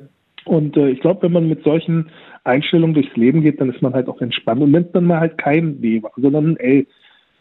[0.44, 2.10] Und äh, ich glaube, wenn man mit solchen
[2.44, 4.62] Einstellungen durchs Leben geht, dann ist man halt auch entspannt.
[4.62, 6.86] Und es dann mal halt kein war, sondern ey,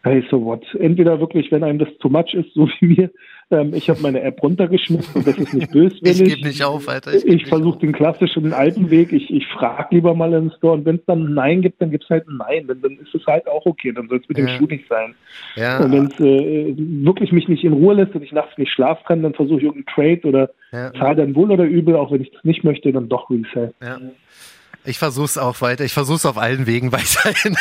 [0.03, 0.63] hey, so what?
[0.79, 3.11] Entweder wirklich, wenn einem das too much ist, so wie mir,
[3.49, 6.35] ähm, ich habe meine App runtergeschmissen und das ist nicht Ich böswillig.
[6.35, 7.13] gebe nicht auf, Alter.
[7.13, 9.13] Ich, nicht versuche den klassischen alten Weg.
[9.13, 11.81] Ich, ich frage lieber mal in den Store und wenn es dann ein Nein gibt,
[11.81, 12.67] dann gibt es halt ein Nein.
[12.67, 13.93] Dann, dann ist es halt auch okay.
[13.93, 14.57] Dann soll es mit dem Ja.
[14.57, 15.15] Schuh nicht sein.
[15.55, 18.71] Ja, Und wenn es äh, wirklich mich nicht in Ruhe lässt und ich nachts nicht
[18.71, 20.91] schlafen kann, dann versuche ich irgendeinen Trade oder ja.
[20.93, 23.73] zahle dann wohl oder übel, auch wenn ich das nicht möchte, dann doch Resell.
[23.81, 23.97] Ja.
[24.87, 25.83] Ich versuch's auch weiter.
[25.83, 27.57] Ich versuch's auf allen Wegen weiterhin.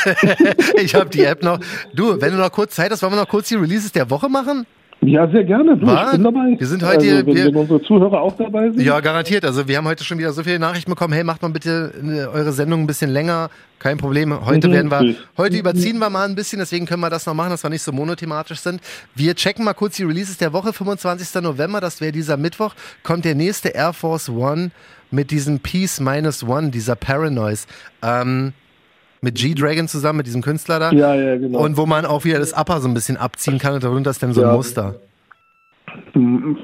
[0.77, 1.59] ich habe die App noch.
[1.93, 4.29] Du, wenn du noch kurz Zeit hast, wollen wir noch kurz die Releases der Woche
[4.29, 4.65] machen?
[5.03, 5.77] Ja, sehr gerne.
[5.77, 6.57] Du, ich bin dabei.
[6.59, 8.81] Wir sind heute hier- also, wenn, wir- wenn unsere Zuhörer auch dabei sind.
[8.83, 9.45] Ja, garantiert.
[9.45, 11.13] Also wir haben heute schon wieder so viele Nachrichten bekommen.
[11.13, 13.51] Hey, macht mal bitte äh, eure Sendung ein bisschen länger.
[13.79, 14.45] Kein Problem.
[14.45, 14.73] Heute Mhm.
[14.73, 17.63] werden wir, heute überziehen wir mal ein bisschen, deswegen können wir das noch machen, dass
[17.63, 18.81] wir nicht so monothematisch sind.
[19.15, 20.73] Wir checken mal kurz die Releases der Woche.
[20.73, 21.43] 25.
[21.43, 24.71] November, das wäre dieser Mittwoch, kommt der nächste Air Force One
[25.11, 27.67] mit diesem Peace Minus One, dieser Paranoise.
[28.03, 28.55] Ähm,
[29.27, 30.93] mit G-Dragon zusammen, mit diesem Künstler da.
[30.93, 31.59] Ja, ja, genau.
[31.59, 34.23] Und wo man auch wieder das Upper so ein bisschen abziehen kann und darunter ist
[34.23, 34.55] dann so ein Ja.
[34.55, 34.95] Muster.
[36.15, 36.55] Du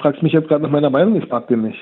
[0.00, 1.78] fragst mich jetzt gerade nach meiner Meinung, ich mag den nicht.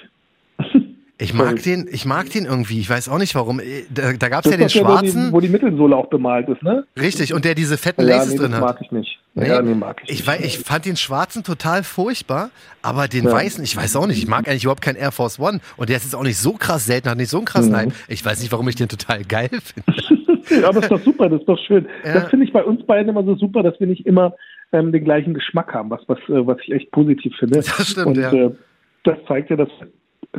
[1.20, 2.78] Ich mag den, ich mag den irgendwie.
[2.78, 3.58] Ich weiß auch nicht warum.
[3.58, 5.32] Äh, Da, da gab es ja den doch der, wo die, schwarzen.
[5.32, 6.84] wo die Mittelsohle auch bemalt ist, ne?
[6.98, 8.60] Richtig, und der diese fetten Ja, Laces nee, drin hat.
[8.60, 9.18] mag ich nicht.
[9.34, 9.48] Nee.
[9.48, 10.44] Ja, nee, mag ich, Ich, nicht.
[10.44, 12.50] ich fand den schwarzen total furchtbar,
[12.82, 13.32] aber den Ja.
[13.32, 14.18] weißen, ich weiß auch nicht.
[14.18, 15.58] Ich mag eigentlich überhaupt keinen Air Force One.
[15.76, 17.76] Und der ist jetzt auch nicht so krass selten, hat nicht so einen krassen Mhm.
[17.76, 17.92] Hype.
[18.06, 20.60] Ich weiß nicht, warum ich den total geil finde.
[20.62, 21.86] Ja, aber ist doch super, das ist doch schön.
[22.04, 22.14] Ja.
[22.14, 24.34] Das finde ich bei uns beiden immer so super, dass wir nicht immer
[24.72, 27.56] ähm, den gleichen Geschmack haben, was, was, äh, was ich echt positiv finde.
[27.56, 28.32] Das stimmt, Und ja.
[28.32, 28.50] äh,
[29.04, 29.68] das zeigt ja, dass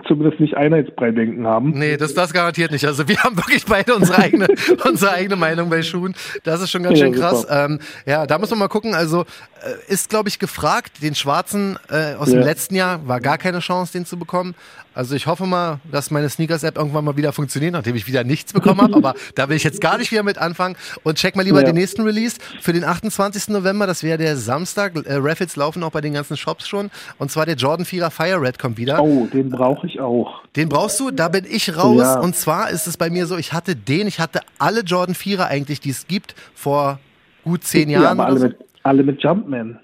[0.08, 1.72] zumindest nicht Einheitsbrei-Denken haben.
[1.72, 2.86] Nee, das, das garantiert nicht.
[2.86, 4.48] Also wir haben wirklich beide unsere eigene,
[4.86, 6.16] unsere eigene Meinung bei Schuhen.
[6.44, 7.42] Das ist schon ganz Ja, schön krass.
[7.42, 7.66] super.
[7.66, 8.94] Ähm, ja, da muss man mal gucken.
[8.94, 11.02] Also äh, ist, glaube ich, gefragt.
[11.02, 12.46] Den schwarzen äh, aus dem Ja.
[12.46, 14.56] letzten Jahr war gar keine Chance, den zu bekommen.
[14.96, 18.52] Also ich hoffe mal, dass meine Sneakers-App irgendwann mal wieder funktioniert, nachdem ich wieder nichts
[18.54, 18.96] bekommen habe.
[18.96, 20.76] Aber da will ich jetzt gar nicht wieder mit anfangen.
[21.04, 21.68] Und check mal lieber Ja.
[21.68, 23.50] den nächsten Release für den 28.
[23.54, 23.86] November.
[23.88, 24.96] Das wäre der Samstag.
[25.06, 26.90] Äh, Raffles laufen auch bei den ganzen Shops schon.
[27.18, 29.02] Und zwar der Jordan 4er Fire Red kommt wieder.
[29.02, 30.42] Oh, den brauche ich auch.
[30.56, 32.02] Den brauchst du, da bin ich raus.
[32.02, 32.20] Ja.
[32.20, 35.46] Und zwar ist es bei mir so, ich hatte den, ich hatte alle Jordan 4er
[35.46, 37.00] eigentlich, die es gibt, vor
[37.44, 38.20] gut zehn Ja, Jahren.
[38.20, 38.48] aber oder alle so.
[38.48, 39.80] mit, alle mit Jumpman.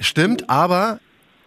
[0.00, 0.98] Stimmt, aber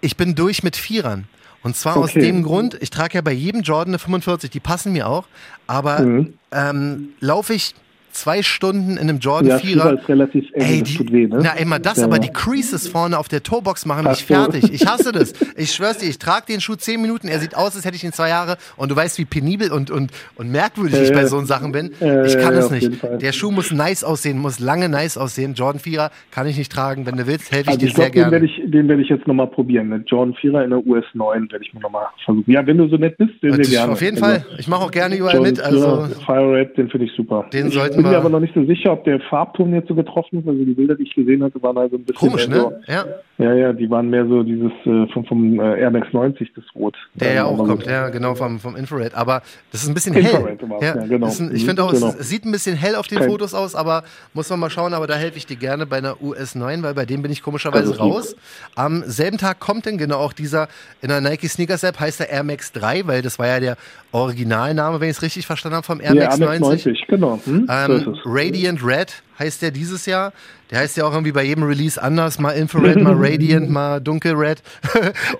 [0.02, 1.26] ich bin durch mit Vierern.
[1.64, 2.22] Und zwar aus Okay.
[2.22, 5.26] dem Grund, ich trage ja bei jedem Jordan eine 45, die passen mir auch,
[5.68, 6.34] aber Mhm.
[6.52, 7.76] ähm, laufe ich
[8.12, 9.60] zwei Stunden in einem Jordan Ja, 4er.
[9.62, 11.40] Vierer ist relativ eng, Ey, die, tut weh, ne?
[11.42, 12.22] Na, immer das, Ja, aber ja.
[12.22, 14.26] die Creases vorne auf der Toebox machen mich Ach so.
[14.26, 14.74] fertig.
[14.74, 15.34] Ich hasse das.
[15.56, 18.04] Ich schwör's dir, ich trage den Schuh zehn Minuten, er sieht aus, als hätte ich
[18.04, 21.22] ihn zwei Jahre und du weißt, wie penibel und, und, und merkwürdig ich Ja, bei
[21.22, 21.28] ja.
[21.28, 21.92] so Sachen bin.
[22.00, 23.22] Ja, ich kann ja, es jeden nicht.
[23.22, 25.54] Der Schuh muss nice aussehen, muss lange nice aussehen.
[25.54, 27.06] Jordan 4er kann ich nicht tragen.
[27.06, 28.32] Wenn du willst, helfe ich Also dir ich sehr glaube, den gerne.
[28.32, 29.90] werde ich, den werde ich jetzt nochmal probieren.
[29.90, 32.50] Mit Jordan 4er in der US 9 werde ich mir nochmal versuchen.
[32.52, 33.94] Ja, wenn du so nett bist, sehr, sehr gerne.
[33.94, 34.46] Auf jeden Also, Fall.
[34.60, 35.62] Ich mache auch gerne überall Jordan mit.
[35.62, 37.46] Also 4er, Fire Red, den finde ich super.
[37.52, 39.96] Den ich sollten bin mir aber noch nicht so sicher, ob der Farbton jetzt so
[39.96, 40.48] getroffen ist.
[40.48, 42.80] Also die Bilder, die ich gesehen hatte, waren also ein bisschen komisch, ne?
[42.88, 43.04] Ja.
[43.38, 46.52] So, ja, ja, die waren mehr so dieses äh, vom, vom äh, Air Max 90,
[46.56, 46.98] das Rot.
[47.16, 49.16] Der ja auch kommt, so- ja, genau, vom, vom Infrared.
[49.16, 49.42] Aber
[49.72, 50.70] das ist ein bisschen Infrared hell.
[50.70, 51.28] war's, ja, genau.
[51.28, 52.08] ein, ich Mhm, finde auch, genau.
[52.08, 54.04] es, sieht ein bisschen hell auf den Kein- Fotos aus, aber
[54.34, 54.94] muss man mal schauen.
[54.94, 57.42] Aber da helfe ich dir gerne bei einer US 9, weil bei dem bin ich
[57.42, 58.00] komischerweise lieb.
[58.02, 58.36] raus.
[58.76, 60.68] Am selben Tag kommt dann genau auch dieser,
[61.02, 63.78] in der Nike Sneakers App heißt der Air Max 3, weil das war ja der
[64.12, 66.86] Originalname, wenn ich es richtig verstanden habe, vom Air Ja, Max Air Max 90.
[66.86, 67.40] 90, genau.
[67.46, 67.68] Hm?
[67.70, 68.16] Ähm.
[68.26, 70.34] Radiant Red heißt der dieses Jahr.
[70.72, 72.40] Der heißt ja auch irgendwie bei jedem Release anders.
[72.40, 74.62] Mal Infrared, mal Radiant, mal Dunkel Red.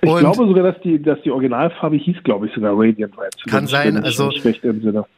[0.00, 3.34] glaube sogar, dass die, dass die Originalfarbe hieß, glaube ich, sogar Radiant Red.
[3.48, 4.30] Kann sein, also-.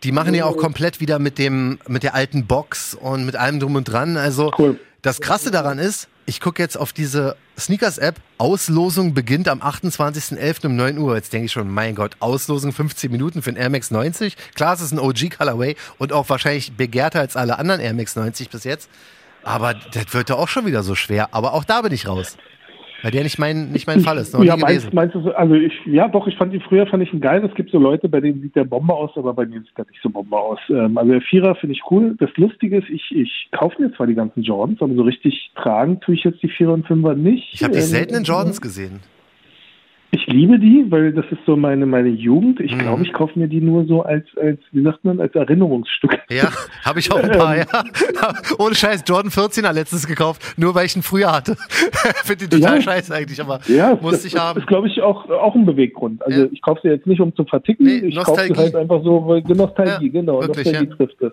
[0.03, 3.61] Die machen ja auch komplett wieder mit dem, mit der alten Box und mit allem
[3.61, 4.17] drum und dran.
[4.17, 4.79] Also Cool.
[5.03, 8.17] das Krasse daran ist, ich gucke jetzt auf diese Sneakers-App.
[8.39, 10.67] Auslosung beginnt am 28.11.
[10.67, 11.17] um 9 Uhr.
[11.17, 14.37] Jetzt denke ich schon, mein Gott, Auslosung 15 Minuten für ein Air Max 90.
[14.55, 18.51] Klar, es ist ein OG-Colorway und auch wahrscheinlich begehrter als alle anderen Air Max 90
[18.51, 18.89] bis jetzt.
[19.43, 21.29] Aber das wird ja auch schon wieder so schwer.
[21.33, 22.37] Aber auch da bin ich raus.
[23.03, 24.33] Weil der nicht mein, nicht mein Fall ist.
[24.43, 27.13] Ja, meinst, meinst du, so- also ich, ja doch, ich fand ihn früher fand ich
[27.13, 27.45] ihn geil.
[27.45, 29.87] Es gibt so Leute, bei denen sieht der Bombe aus, aber bei mir sieht er
[29.91, 30.59] nicht so Bombe aus.
[30.69, 32.15] Ähm, also der Vierer finde ich cool.
[32.19, 36.01] Das Lustige ist, ich, ich kaufe mir zwar die ganzen Jordans, aber so richtig tragen
[36.01, 37.53] tue ich jetzt die Vierer und Fünfer nicht.
[37.53, 39.01] Ich habe die Ähm, selten in Jordans gesehen.
[40.33, 42.59] Ich liebe die, weil das ist so meine, meine Jugend.
[42.61, 42.79] Ich Mhm.
[42.81, 46.19] glaube, ich kaufe mir die nur so als, als, wie sagt man, als Erinnerungsstück.
[46.31, 46.49] Ja,
[46.85, 47.65] habe ich auch ein paar, ja.
[48.59, 51.57] Ohne Scheiß, Jordan 14er letztens gekauft, nur weil ich ihn früher hatte.
[52.25, 52.83] Finde den total Ja.
[52.83, 54.61] scheiße eigentlich, aber Ja, musste das, ich das haben.
[54.61, 56.23] ist, glaube ich, auch, auch ein Beweggrund.
[56.25, 56.49] Also Ja.
[56.51, 57.85] ich kaufe sie jetzt nicht, um zu verticken.
[57.85, 60.41] Nee, ich kaufe sie halt einfach so, weil die Nostalgie, Ja, genau.
[60.41, 61.33] wirklich, Nostalgie trifft es.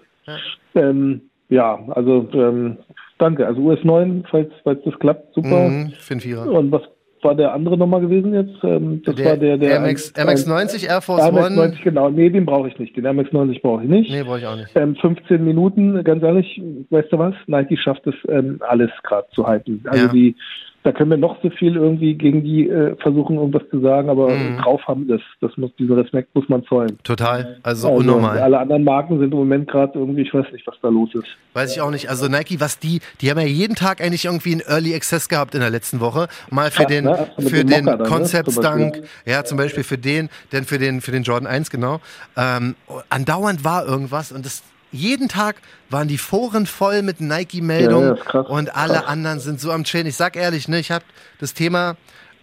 [0.75, 2.77] Ähm, ja, also ähm,
[3.17, 3.47] danke.
[3.47, 5.69] Also US 9, falls, falls das klappt, super.
[5.69, 6.51] Mhm, für einen Vierer.
[6.51, 6.81] Und was
[7.24, 8.55] war der andere nochmal gewesen jetzt?
[8.63, 11.55] Ähm, das war der, der Air Max, Air Max 90, Air Force Air Max One.
[11.55, 12.09] 90, genau.
[12.09, 12.95] Nee, den brauche ich nicht.
[12.95, 14.11] Den Air Max 90 brauche ich nicht.
[14.11, 14.70] Nee, brauche ich auch nicht.
[14.76, 17.34] Ähm, 15 Minuten, ganz ehrlich, weißt du was?
[17.47, 19.82] Nike schafft es, ähm, alles gerade zu halten.
[19.88, 20.11] Also Ja.
[20.11, 20.36] die,
[20.84, 24.30] da können wir noch so viel irgendwie gegen die äh, versuchen, irgendwas zu sagen, aber
[24.30, 24.57] Mhm.
[24.57, 25.19] drauf haben das.
[25.41, 26.97] Das muss, diesen Respekt muss man zollen.
[27.03, 27.57] Total.
[27.63, 28.39] Also, Also, unnormal.
[28.39, 31.27] Alle anderen Marken sind im Moment gerade irgendwie, ich weiß nicht, was da los ist.
[31.53, 32.09] Weiß ich auch nicht.
[32.09, 35.53] Also Nike, was die, die haben ja jeden Tag eigentlich irgendwie einen Early Access gehabt
[35.53, 36.27] in der letzten Woche.
[36.49, 37.27] Mal für Krass, den, ne?
[37.36, 37.97] Also für den ne?
[38.07, 38.63] Concept Beispiel.
[38.63, 41.99] Dunk, ja, zum Beispiel für den, dann für den, für den Jordan 1, genau.
[42.38, 42.75] Ähm,
[43.09, 45.57] andauernd war irgendwas und das, jeden Tag
[45.89, 49.05] waren die Foren voll mit Nike-Meldungen Ja, ja, und alle Krass.
[49.07, 50.07] anderen sind so am Chillen.
[50.07, 51.05] Ich sag ehrlich, ne, ich habe
[51.39, 51.95] das Thema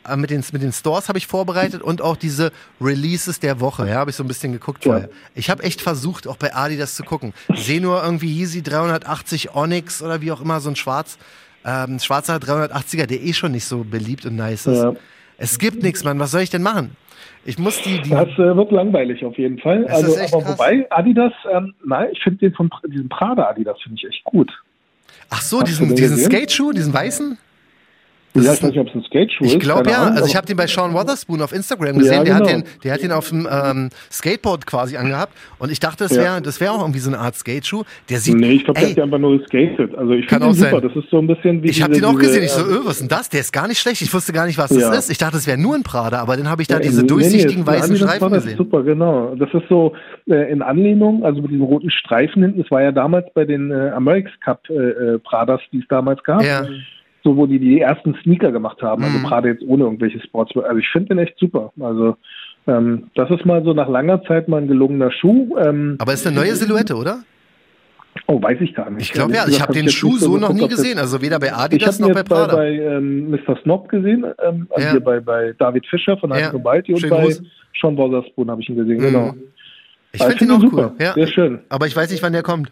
[0.09, 3.89] äh, mit den, mit den Stores habe ich vorbereitet und auch diese Releases der Woche,
[3.89, 4.93] ja, habe ich so ein bisschen geguckt Ja.
[4.93, 5.09] vorher.
[5.35, 7.35] Ich habe echt versucht, auch bei Adidas zu gucken.
[7.55, 11.19] Sehe nur irgendwie Yeezy 380 Onyx oder wie auch immer, so ein schwarz,
[11.65, 14.79] ähm, schwarzer 380er, der eh schon nicht so beliebt und nice ist.
[14.83, 14.93] Ja.
[15.39, 16.19] Es gibt nichts, Mann.
[16.21, 16.97] Was soll ich denn machen?
[17.45, 19.85] Ich muss die, die Das äh, wird langweilig auf jeden Fall.
[19.85, 20.59] Das also, aber krass.
[20.59, 24.51] wobei, Adidas, ähm, nein, ich finde den von diesem Prada Adidas finde ich echt gut.
[25.31, 26.19] ach so, Hast diesen, diesen?
[26.19, 27.39] Skateschuh, diesen weißen?
[28.37, 29.61] Das ja, ich weiß nicht, ob es ein Skateschuh Ich ist.
[29.61, 30.03] glaube keine ja.
[30.03, 32.13] Ahnung, Also ich habe den bei Sean Wotherspoon auf Instagram gesehen.
[32.15, 32.61] Ja, der, hat genau.
[32.61, 35.33] den, der hat den auf dem ähm, Skateboard quasi angehabt.
[35.59, 36.23] Und ich dachte, das Ja.
[36.23, 37.85] wäre das wäre auch irgendwie so eine Art Skateschuh.
[38.11, 38.37] Der sieht.
[38.37, 39.95] Nee, ich glaube, der hat ja einfach nur geskatet.
[39.95, 40.71] Also ich finde den super.
[40.71, 40.83] sein.
[40.95, 42.45] Das ist so ein bisschen wie ich habe den auch diese, gesehen.
[42.45, 43.29] Ich so, öh, was ist denn das?
[43.29, 44.03] Der ist gar nicht schlecht.
[44.03, 44.93] Ich wusste gar nicht, was das Ja.
[44.95, 45.11] ist.
[45.11, 47.07] Ich dachte, das wäre nur ein Prada, aber dann habe ich da Ja, diese nee,
[47.09, 48.59] durchsichtigen nee, weißen war Streifen das gesehen.
[48.59, 49.35] Super, genau.
[49.37, 49.93] Das ist so
[50.29, 52.61] äh, in Anlehnung, also mit diesen roten Streifen hinten.
[52.63, 56.23] Das war ja damals bei den äh, America's Cup äh, äh, Pradas, die es damals
[56.25, 56.43] gab.
[56.43, 56.67] Ja.
[57.27, 59.25] So wo die die ersten Sneaker gemacht haben, also Mhm.
[59.25, 60.67] gerade jetzt ohne irgendwelche Sportswear.
[60.67, 61.73] Also ich finde den echt super.
[61.81, 62.17] Also
[62.69, 65.57] ähm, das ist mal so nach langer Zeit mal ein gelungener Schuh.
[65.59, 67.19] Ähm, Aber ist eine neue Silhouette, oder?
[68.29, 69.03] oh, weiß ich gar nicht.
[69.03, 70.99] Ich glaube ja, Ehrlich ich habe den Schuh so noch nie gesehen.
[70.99, 72.57] Also weder bei Ich Adidas habe noch ihn bei jetzt bei, Prada.
[72.57, 73.59] bei ähm, Mr.
[73.63, 74.93] Snob gesehen, ähm, also Ja.
[74.93, 76.53] hier bei, bei David Fischer von Ja.
[76.53, 77.35] Heim Balti und bei.
[77.81, 79.03] Sean Wotherspoon habe ich ihn gesehen, Mhm.
[79.03, 79.35] genau.
[80.13, 80.93] Ich Aber finde den auch super.
[80.99, 81.05] cool.
[81.05, 81.13] Ja.
[81.13, 81.59] Sehr schön.
[81.69, 82.71] Aber ich weiß nicht, wann der kommt.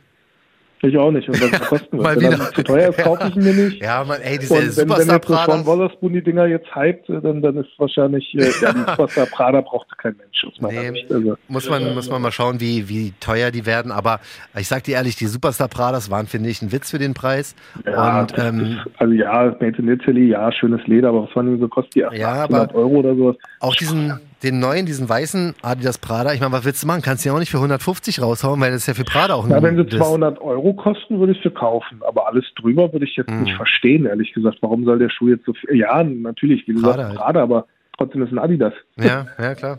[0.83, 1.27] Ich auch nicht.
[1.29, 2.17] Und was kosten wird.
[2.21, 3.83] Wenn er zu teuer ist, kaufe ich ihn mir nicht.
[3.83, 5.67] Ja, man, ey, diese Und wenn, wenn Superstar jetzt so Sean Prada.
[5.67, 9.97] Wotherspoon die Dinger jetzt hypt, dann, dann ist wahrscheinlich, äh, ja, die Superstar Prada braucht
[9.97, 11.07] kein Mensch aus meiner Nee.
[11.09, 13.93] Also, Muss man, muss man mal schauen, wie, wie teuer die werden.
[13.93, 14.21] Aber
[14.59, 17.55] ich sag dir ehrlich, die Superstar Pradas waren, finde ich, ein Witz für den Preis.
[17.87, 21.35] ja, Und das ähm, ist, also ja, Made in Italy, ja, schönes Leder, aber was
[21.35, 22.01] waren die so kostet die?
[22.19, 23.37] Ja, 800 aber- Euro oder sowas.
[23.61, 27.03] auch diesen, den neuen, diesen weißen Adidas Prada, ich meine, was willst du machen?
[27.03, 29.45] Kannst du ja auch nicht für 150 raushauen, weil das ist ja für Prada auch
[29.45, 32.01] ein Ja, wenn sie das- 200 Euro kosten, würde ich sie kaufen.
[32.07, 33.43] Aber alles drüber würde ich jetzt Mhm.
[33.43, 34.59] nicht verstehen, ehrlich gesagt.
[34.61, 35.77] Warum soll der Schuh jetzt so viel?
[35.77, 37.19] Ja, natürlich, wie gesagt, Prada halt.
[37.19, 37.67] Prada, aber
[37.99, 38.75] trotzdem ist ein Adidas.
[38.97, 39.79] Ja, ja, klar.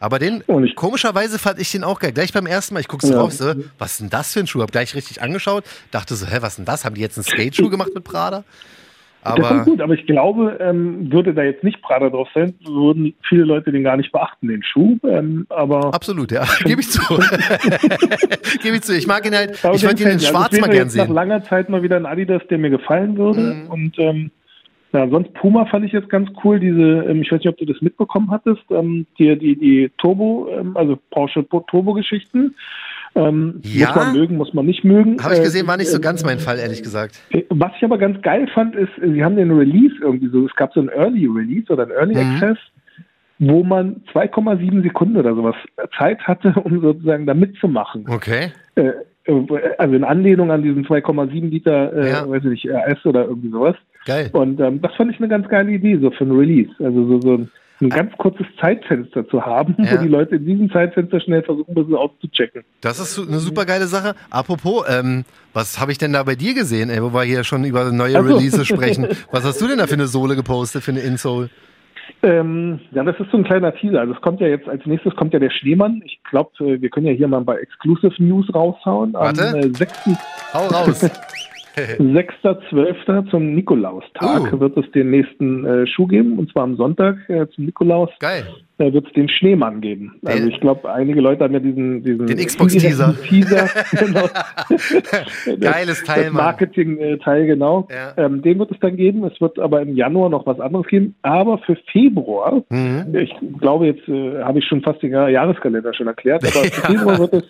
[0.00, 0.42] Aber den,
[0.74, 2.12] komischerweise fand ich den auch geil.
[2.12, 3.16] Gleich beim ersten Mal, ich guck's Ja.
[3.16, 4.60] drauf, so, was ist denn das für ein Schuh?
[4.60, 6.84] Hab gleich richtig angeschaut, dachte so, hä, was ist denn das?
[6.84, 8.44] Haben die jetzt einen Skate-Schuh gemacht mit Prada?
[9.24, 12.54] Das ist Aber gut, aber ich glaube, ähm, würde da jetzt nicht Prada drauf sein,
[12.64, 14.98] würden viele Leute den gar nicht beachten, den Schuh.
[15.04, 16.44] Ähm, aber absolut, ja.
[16.64, 17.00] Gebe ich zu.
[18.62, 18.94] Gebe ich zu.
[18.94, 21.06] Ich mag ihn halt, aber ich würde ihn in schwarz also mal gern jetzt nach
[21.06, 21.14] sehen.
[21.14, 23.40] langer Zeit mal wieder ein Adidas, der mir gefallen würde.
[23.40, 23.70] Mhm.
[23.70, 24.30] Und ähm,
[24.92, 27.64] ja, sonst Puma fand ich jetzt ganz cool, diese, ähm, ich weiß nicht, ob du
[27.64, 32.54] das mitbekommen hattest, ähm, die, die, die Turbo, ähm, also Porsche Turbo-Geschichten.
[33.16, 33.86] Ähm, Ja.
[33.88, 35.22] Muss man mögen, muss man nicht mögen.
[35.22, 37.20] Habe ich Äh, gesehen, war nicht so äh, ganz mein Fall, ehrlich gesagt.
[37.50, 40.72] Was ich aber ganz geil fand, ist, sie haben den Release irgendwie so, es gab
[40.72, 42.20] so einen Early Release oder einen Early Mhm.
[42.42, 42.58] Access,
[43.38, 45.54] wo man 2,7 Sekunden oder sowas
[45.96, 48.04] Zeit hatte, um sozusagen da mitzumachen.
[48.08, 48.52] Okay.
[48.74, 48.90] Äh,
[49.78, 52.28] also in Anlehnung an diesen 2,7 Liter, äh, Ja.
[52.28, 53.76] weiß ich nicht, RS oder irgendwie sowas.
[54.06, 54.28] Geil.
[54.32, 56.70] Und ähm, das fand ich eine ganz geile Idee, so für ein Release.
[56.78, 57.50] Also so, so ein,
[57.84, 59.92] ein ganz kurzes Zeitfenster zu haben, Ja.
[59.92, 62.62] wo die Leute in diesem Zeitfenster schnell versuchen, ein bisschen auszuchecken.
[62.80, 64.14] Das ist eine super geile Sache.
[64.30, 67.64] Apropos, ähm, was habe ich denn da bei dir gesehen, ey, wo wir hier schon
[67.64, 68.34] über neue Ach so.
[68.34, 69.06] Releases sprechen?
[69.30, 71.50] Was hast du denn da für eine Sohle gepostet, für eine Insole?
[72.22, 74.00] Ähm, ja, das ist so ein kleiner Teaser.
[74.00, 76.00] Also es kommt ja jetzt als nächstes kommt ja der Schneemann.
[76.04, 79.12] Ich glaube, wir können ja hier mal bei Exclusive News raushauen.
[79.12, 79.48] Warte.
[79.48, 79.92] Am äh, 6.
[80.54, 81.10] Hau raus.
[81.98, 83.30] 6.12.
[83.30, 84.60] zum Nikolaustag Uh.
[84.60, 86.38] wird es den nächsten äh, Schuh geben.
[86.38, 88.44] Und zwar am Sonntag äh, zum Nikolaus Geil.
[88.78, 90.14] äh, wird es den Schneemann geben.
[90.22, 93.14] Den- also ich glaube, einige Leute haben ja diesen, diesen Den Xbox-Teaser.
[93.28, 93.68] Teaser.
[93.98, 94.28] genau.
[95.60, 96.32] Geiles Teil, das.
[96.32, 97.88] Marketing-Teil, genau.
[97.90, 98.24] Ja.
[98.24, 99.24] Ähm, den wird es dann geben.
[99.24, 101.14] Es wird aber im Januar noch was anderes geben.
[101.22, 103.14] Aber für Februar, Mhm.
[103.14, 106.92] ich glaube, jetzt äh, habe ich schon fast den Jahreskalender schon erklärt, aber für.
[106.92, 107.44] Februar wird es,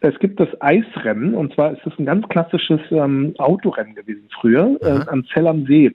[0.00, 4.78] es gibt das Eisrennen und zwar ist es ein ganz klassisches ähm, Autorennen gewesen früher
[4.80, 5.92] äh, am Zell am See.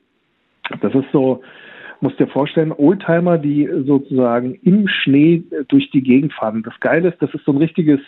[0.82, 1.41] Das ist so,
[2.01, 6.64] musst dir vorstellen, Oldtimer, die sozusagen im Schnee äh, durch die Gegend fahren.
[6.64, 7.99] Das Geile ist, das ist so ein richtiges,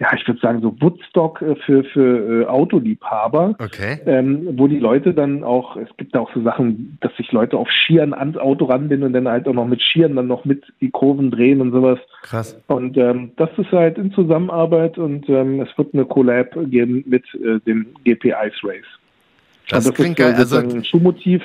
[0.00, 3.98] ja, ich würde sagen, so Woodstock äh, für, für äh, Autoliebhaber Okay.
[4.06, 7.56] ähm, wo die Leute dann auch, es gibt da auch so Sachen, dass sich Leute
[7.56, 10.64] auf Skiern ans Auto ranbinden und dann halt auch noch mit Skiern dann noch mit
[10.80, 11.98] die Kurven drehen und sowas.
[12.22, 12.56] Krass.
[12.68, 17.24] Und ähm, das ist halt in Zusammenarbeit und ähm, es wird eine Collab geben mit
[17.34, 18.86] äh, dem GP Ice Race.
[19.68, 20.38] Das, Und klingt ist, äh, geil.
[20.38, 21.42] Also, ein Schuhmotiv.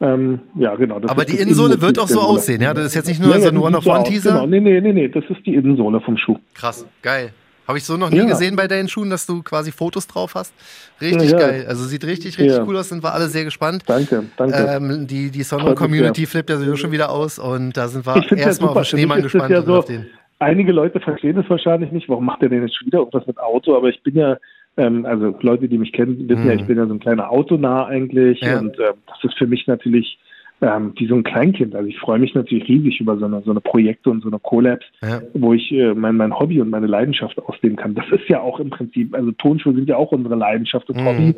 [0.00, 0.98] Ähm, ja, genau.
[0.98, 2.74] Das aber die das Innensohle wird auch so aussehen, ja?
[2.74, 4.32] Das ist jetzt nicht nur Ja, so ein One-of-One-Teaser.
[4.32, 6.36] Genau, nee, nee, nee, nee, das ist die Innensohle vom Schuh.
[6.54, 7.30] Krass, geil.
[7.66, 8.24] Habe ich so noch nie Ja.
[8.26, 10.52] gesehen bei deinen Schuhen, dass du quasi Fotos drauf hast.
[11.00, 11.38] Richtig Ja.
[11.38, 11.64] geil.
[11.68, 12.64] Also sieht richtig, richtig Ja.
[12.64, 13.84] cool aus, sind wir alle sehr gespannt.
[13.86, 14.56] Danke, danke.
[14.56, 18.36] Ähm, die die Sonne-Community flippt ja sowieso schon wieder aus und da sind wir ja
[18.36, 19.50] erstmal auf den Schneemann das gespannt.
[19.50, 20.06] ja so- auf den.
[20.40, 22.08] Einige Leute verstehen es wahrscheinlich nicht.
[22.08, 23.74] Warum macht er denn jetzt schon wieder irgendwas mit Auto?
[23.76, 24.36] Aber ich bin ja,
[24.76, 26.48] ähm, also Leute, die mich kennen, wissen Mhm.
[26.50, 28.40] ja, ich bin ja so ein kleiner Autonah eigentlich.
[28.40, 28.58] Ja.
[28.58, 30.18] Und ähm, das ist für mich natürlich
[30.60, 31.74] ähm, wie so ein Kleinkind.
[31.74, 34.38] Also ich freue mich natürlich riesig über so eine, so eine Projekte und so eine
[34.38, 35.20] Collabs, Ja.
[35.34, 37.94] wo ich äh, mein, mein Hobby und meine Leidenschaft ausleben kann.
[37.94, 41.06] Das ist ja auch im Prinzip, also Tonschuhe sind ja auch unsere Leidenschaft und Mhm.
[41.06, 41.34] Hobby.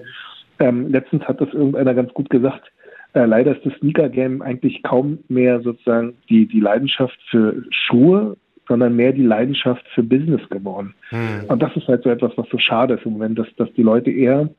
[0.59, 2.71] Ähm, letztens hat das irgendeiner ganz gut gesagt.
[3.15, 8.37] Äh, leider ist das Sneaker-Game eigentlich kaum mehr sozusagen die, die Leidenschaft für Schuhe,
[8.69, 10.95] sondern mehr die Leidenschaft für Business geworden.
[11.11, 11.45] Hm.
[11.49, 13.83] Und das ist halt so etwas, was so schade ist im Moment, dass, dass die
[13.83, 14.51] Leute eher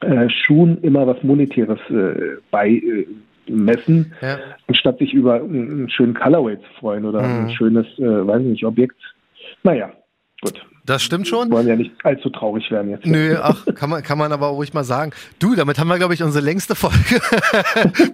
[0.00, 3.06] äh, Schuhen immer was Monetäres äh, bei äh,
[3.48, 4.38] messen, Ja.
[4.66, 7.46] anstatt sich über einen, schönen Colorway zu freuen oder Mhm.
[7.46, 8.96] ein schönes, äh, weiß ich nicht, Objekt.
[9.62, 9.90] Naja,
[10.42, 10.64] gut.
[10.88, 11.48] Das stimmt schon.
[11.48, 13.04] Wir wollen ja nicht allzu traurig werden jetzt.
[13.04, 15.12] Nö, ach, kann man, kann man aber ruhig mal sagen.
[15.38, 17.20] Du, damit haben wir, glaube ich, unsere längste Folge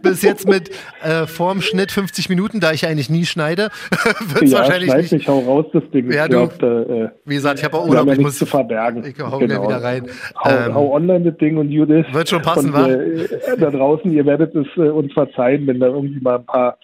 [0.03, 0.70] bis jetzt mit
[1.05, 3.68] äh, vorm Schnitt 50 Minuten, da ich eigentlich nie schneide.
[4.27, 5.12] Wird's ja, wahrscheinlich nicht.
[5.12, 5.29] nicht.
[5.29, 6.11] Hau raus das Ding.
[6.11, 8.09] Ja, du, glaub, äh, wie gesagt, ich habe auch Urlaub.
[8.09, 9.05] Ja ich muss zu verbergen.
[9.05, 9.68] Ich hau genau.
[9.68, 10.09] wieder rein.
[10.43, 12.07] Hau, ähm, hau, online das Ding und Judith.
[12.11, 15.87] Wird schon passen, und, äh, da draußen, ihr werdet es äh, uns verzeihen, wenn da
[15.87, 16.77] irgendwie mal ein paar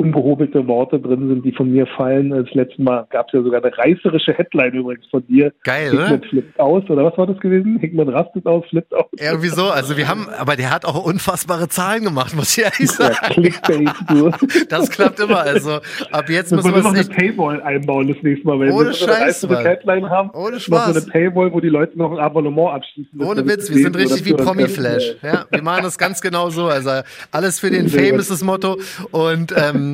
[0.00, 2.30] unbehobelte Worte drin sind, die von mir fallen.
[2.30, 5.52] Das letzte Mal gab es ja sogar eine reißerische Headline übrigens von dir.
[5.62, 7.78] Geil, Hickman flippt aus, oder was war das gewesen?
[7.78, 9.04] Hickman rastet aus, flippt aus.
[9.18, 12.90] Irgendwie so, also wir haben, aber der hat auch unfassbare Zahlen gemacht, muss ich ehrlich
[12.90, 13.14] sagen.
[13.20, 14.30] Ja, Clickbait, du.
[14.70, 15.80] Das klappt immer, also
[16.10, 19.26] ab jetzt müssen wir noch eine Paywall einbauen das nächste Mal, wenn Ohne wir eine
[19.26, 20.30] reißende Headline haben.
[20.30, 20.94] Ohne Spaß.
[20.94, 23.20] So eine Paywall, wo die Leute noch ein Abonnement abschließen.
[23.20, 25.16] Ohne Witz, wir sind richtig wie Promi-Flash.
[25.22, 26.90] Ja, wir machen das ganz genau so, also
[27.30, 28.78] alles für den Fame ist das Motto
[29.10, 29.89] und ähm,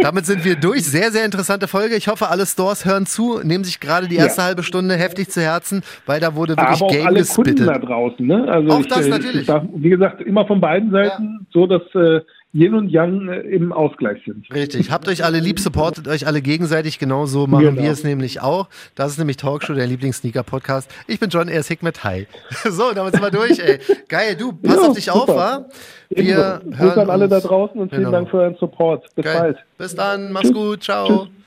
[0.00, 0.84] damit damit sind wir durch.
[0.84, 1.96] Sehr, sehr interessante Folge.
[1.96, 4.48] Ich hoffe, alle Stores hören zu, nehmen sich gerade die erste ja.
[4.48, 7.58] halbe Stunde heftig zu Herzen, weil da wurde wirklich Aber auch Game alle gespittet.
[7.58, 8.46] Kunden da draußen, ne?
[8.48, 9.46] Also auch ich, das äh, natürlich.
[9.46, 11.46] Darf, wie gesagt, immer von beiden Seiten, ja.
[11.52, 12.20] so dass äh,
[12.52, 14.52] Yin und Yang äh, im Ausgleich sind.
[14.52, 14.90] Richtig.
[14.90, 16.98] Habt euch alle lieb, supportet euch alle gegenseitig.
[16.98, 17.82] Genauso machen genau.
[17.82, 18.68] wir es nämlich auch.
[18.96, 20.90] Das ist nämlich Talkshow, der Lieblings-Sneaker-Podcast.
[21.06, 22.02] Ich bin John, er ist Hickmet.
[22.04, 22.26] Hi.
[22.70, 23.78] So, damit sind wir durch, ey.
[24.08, 25.20] Geil, du, pass ja, auf dich super.
[25.20, 25.66] auf, wa?
[26.10, 26.78] Wir Ebenso.
[26.78, 28.12] hören an alle da draußen und vielen genau.
[28.12, 29.14] Dank für euren Support.
[29.14, 29.38] Bis Geil.
[29.38, 29.58] bald.
[29.78, 31.06] Bis dann, mach's gut, ciao.
[31.06, 31.39] Tschüss.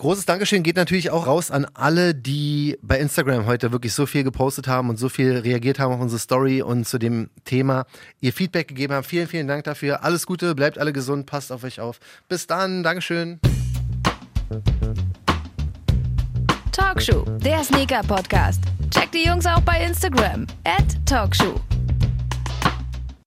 [0.00, 4.24] Großes Dankeschön geht natürlich auch raus an alle, die bei Instagram heute wirklich so viel
[4.24, 7.84] gepostet haben und so viel reagiert haben auf unsere Story und zu dem Thema
[8.18, 9.04] ihr Feedback gegeben haben.
[9.04, 10.02] Vielen, vielen Dank dafür.
[10.02, 12.00] Alles Gute, bleibt alle gesund, passt auf euch auf.
[12.30, 13.40] Bis dann, Dankeschön.
[16.72, 18.62] Talkshow, der Sneaker Podcast.
[18.90, 20.46] Checkt die Jungs auch bei Instagram.
[20.64, 21.60] At Talkshow.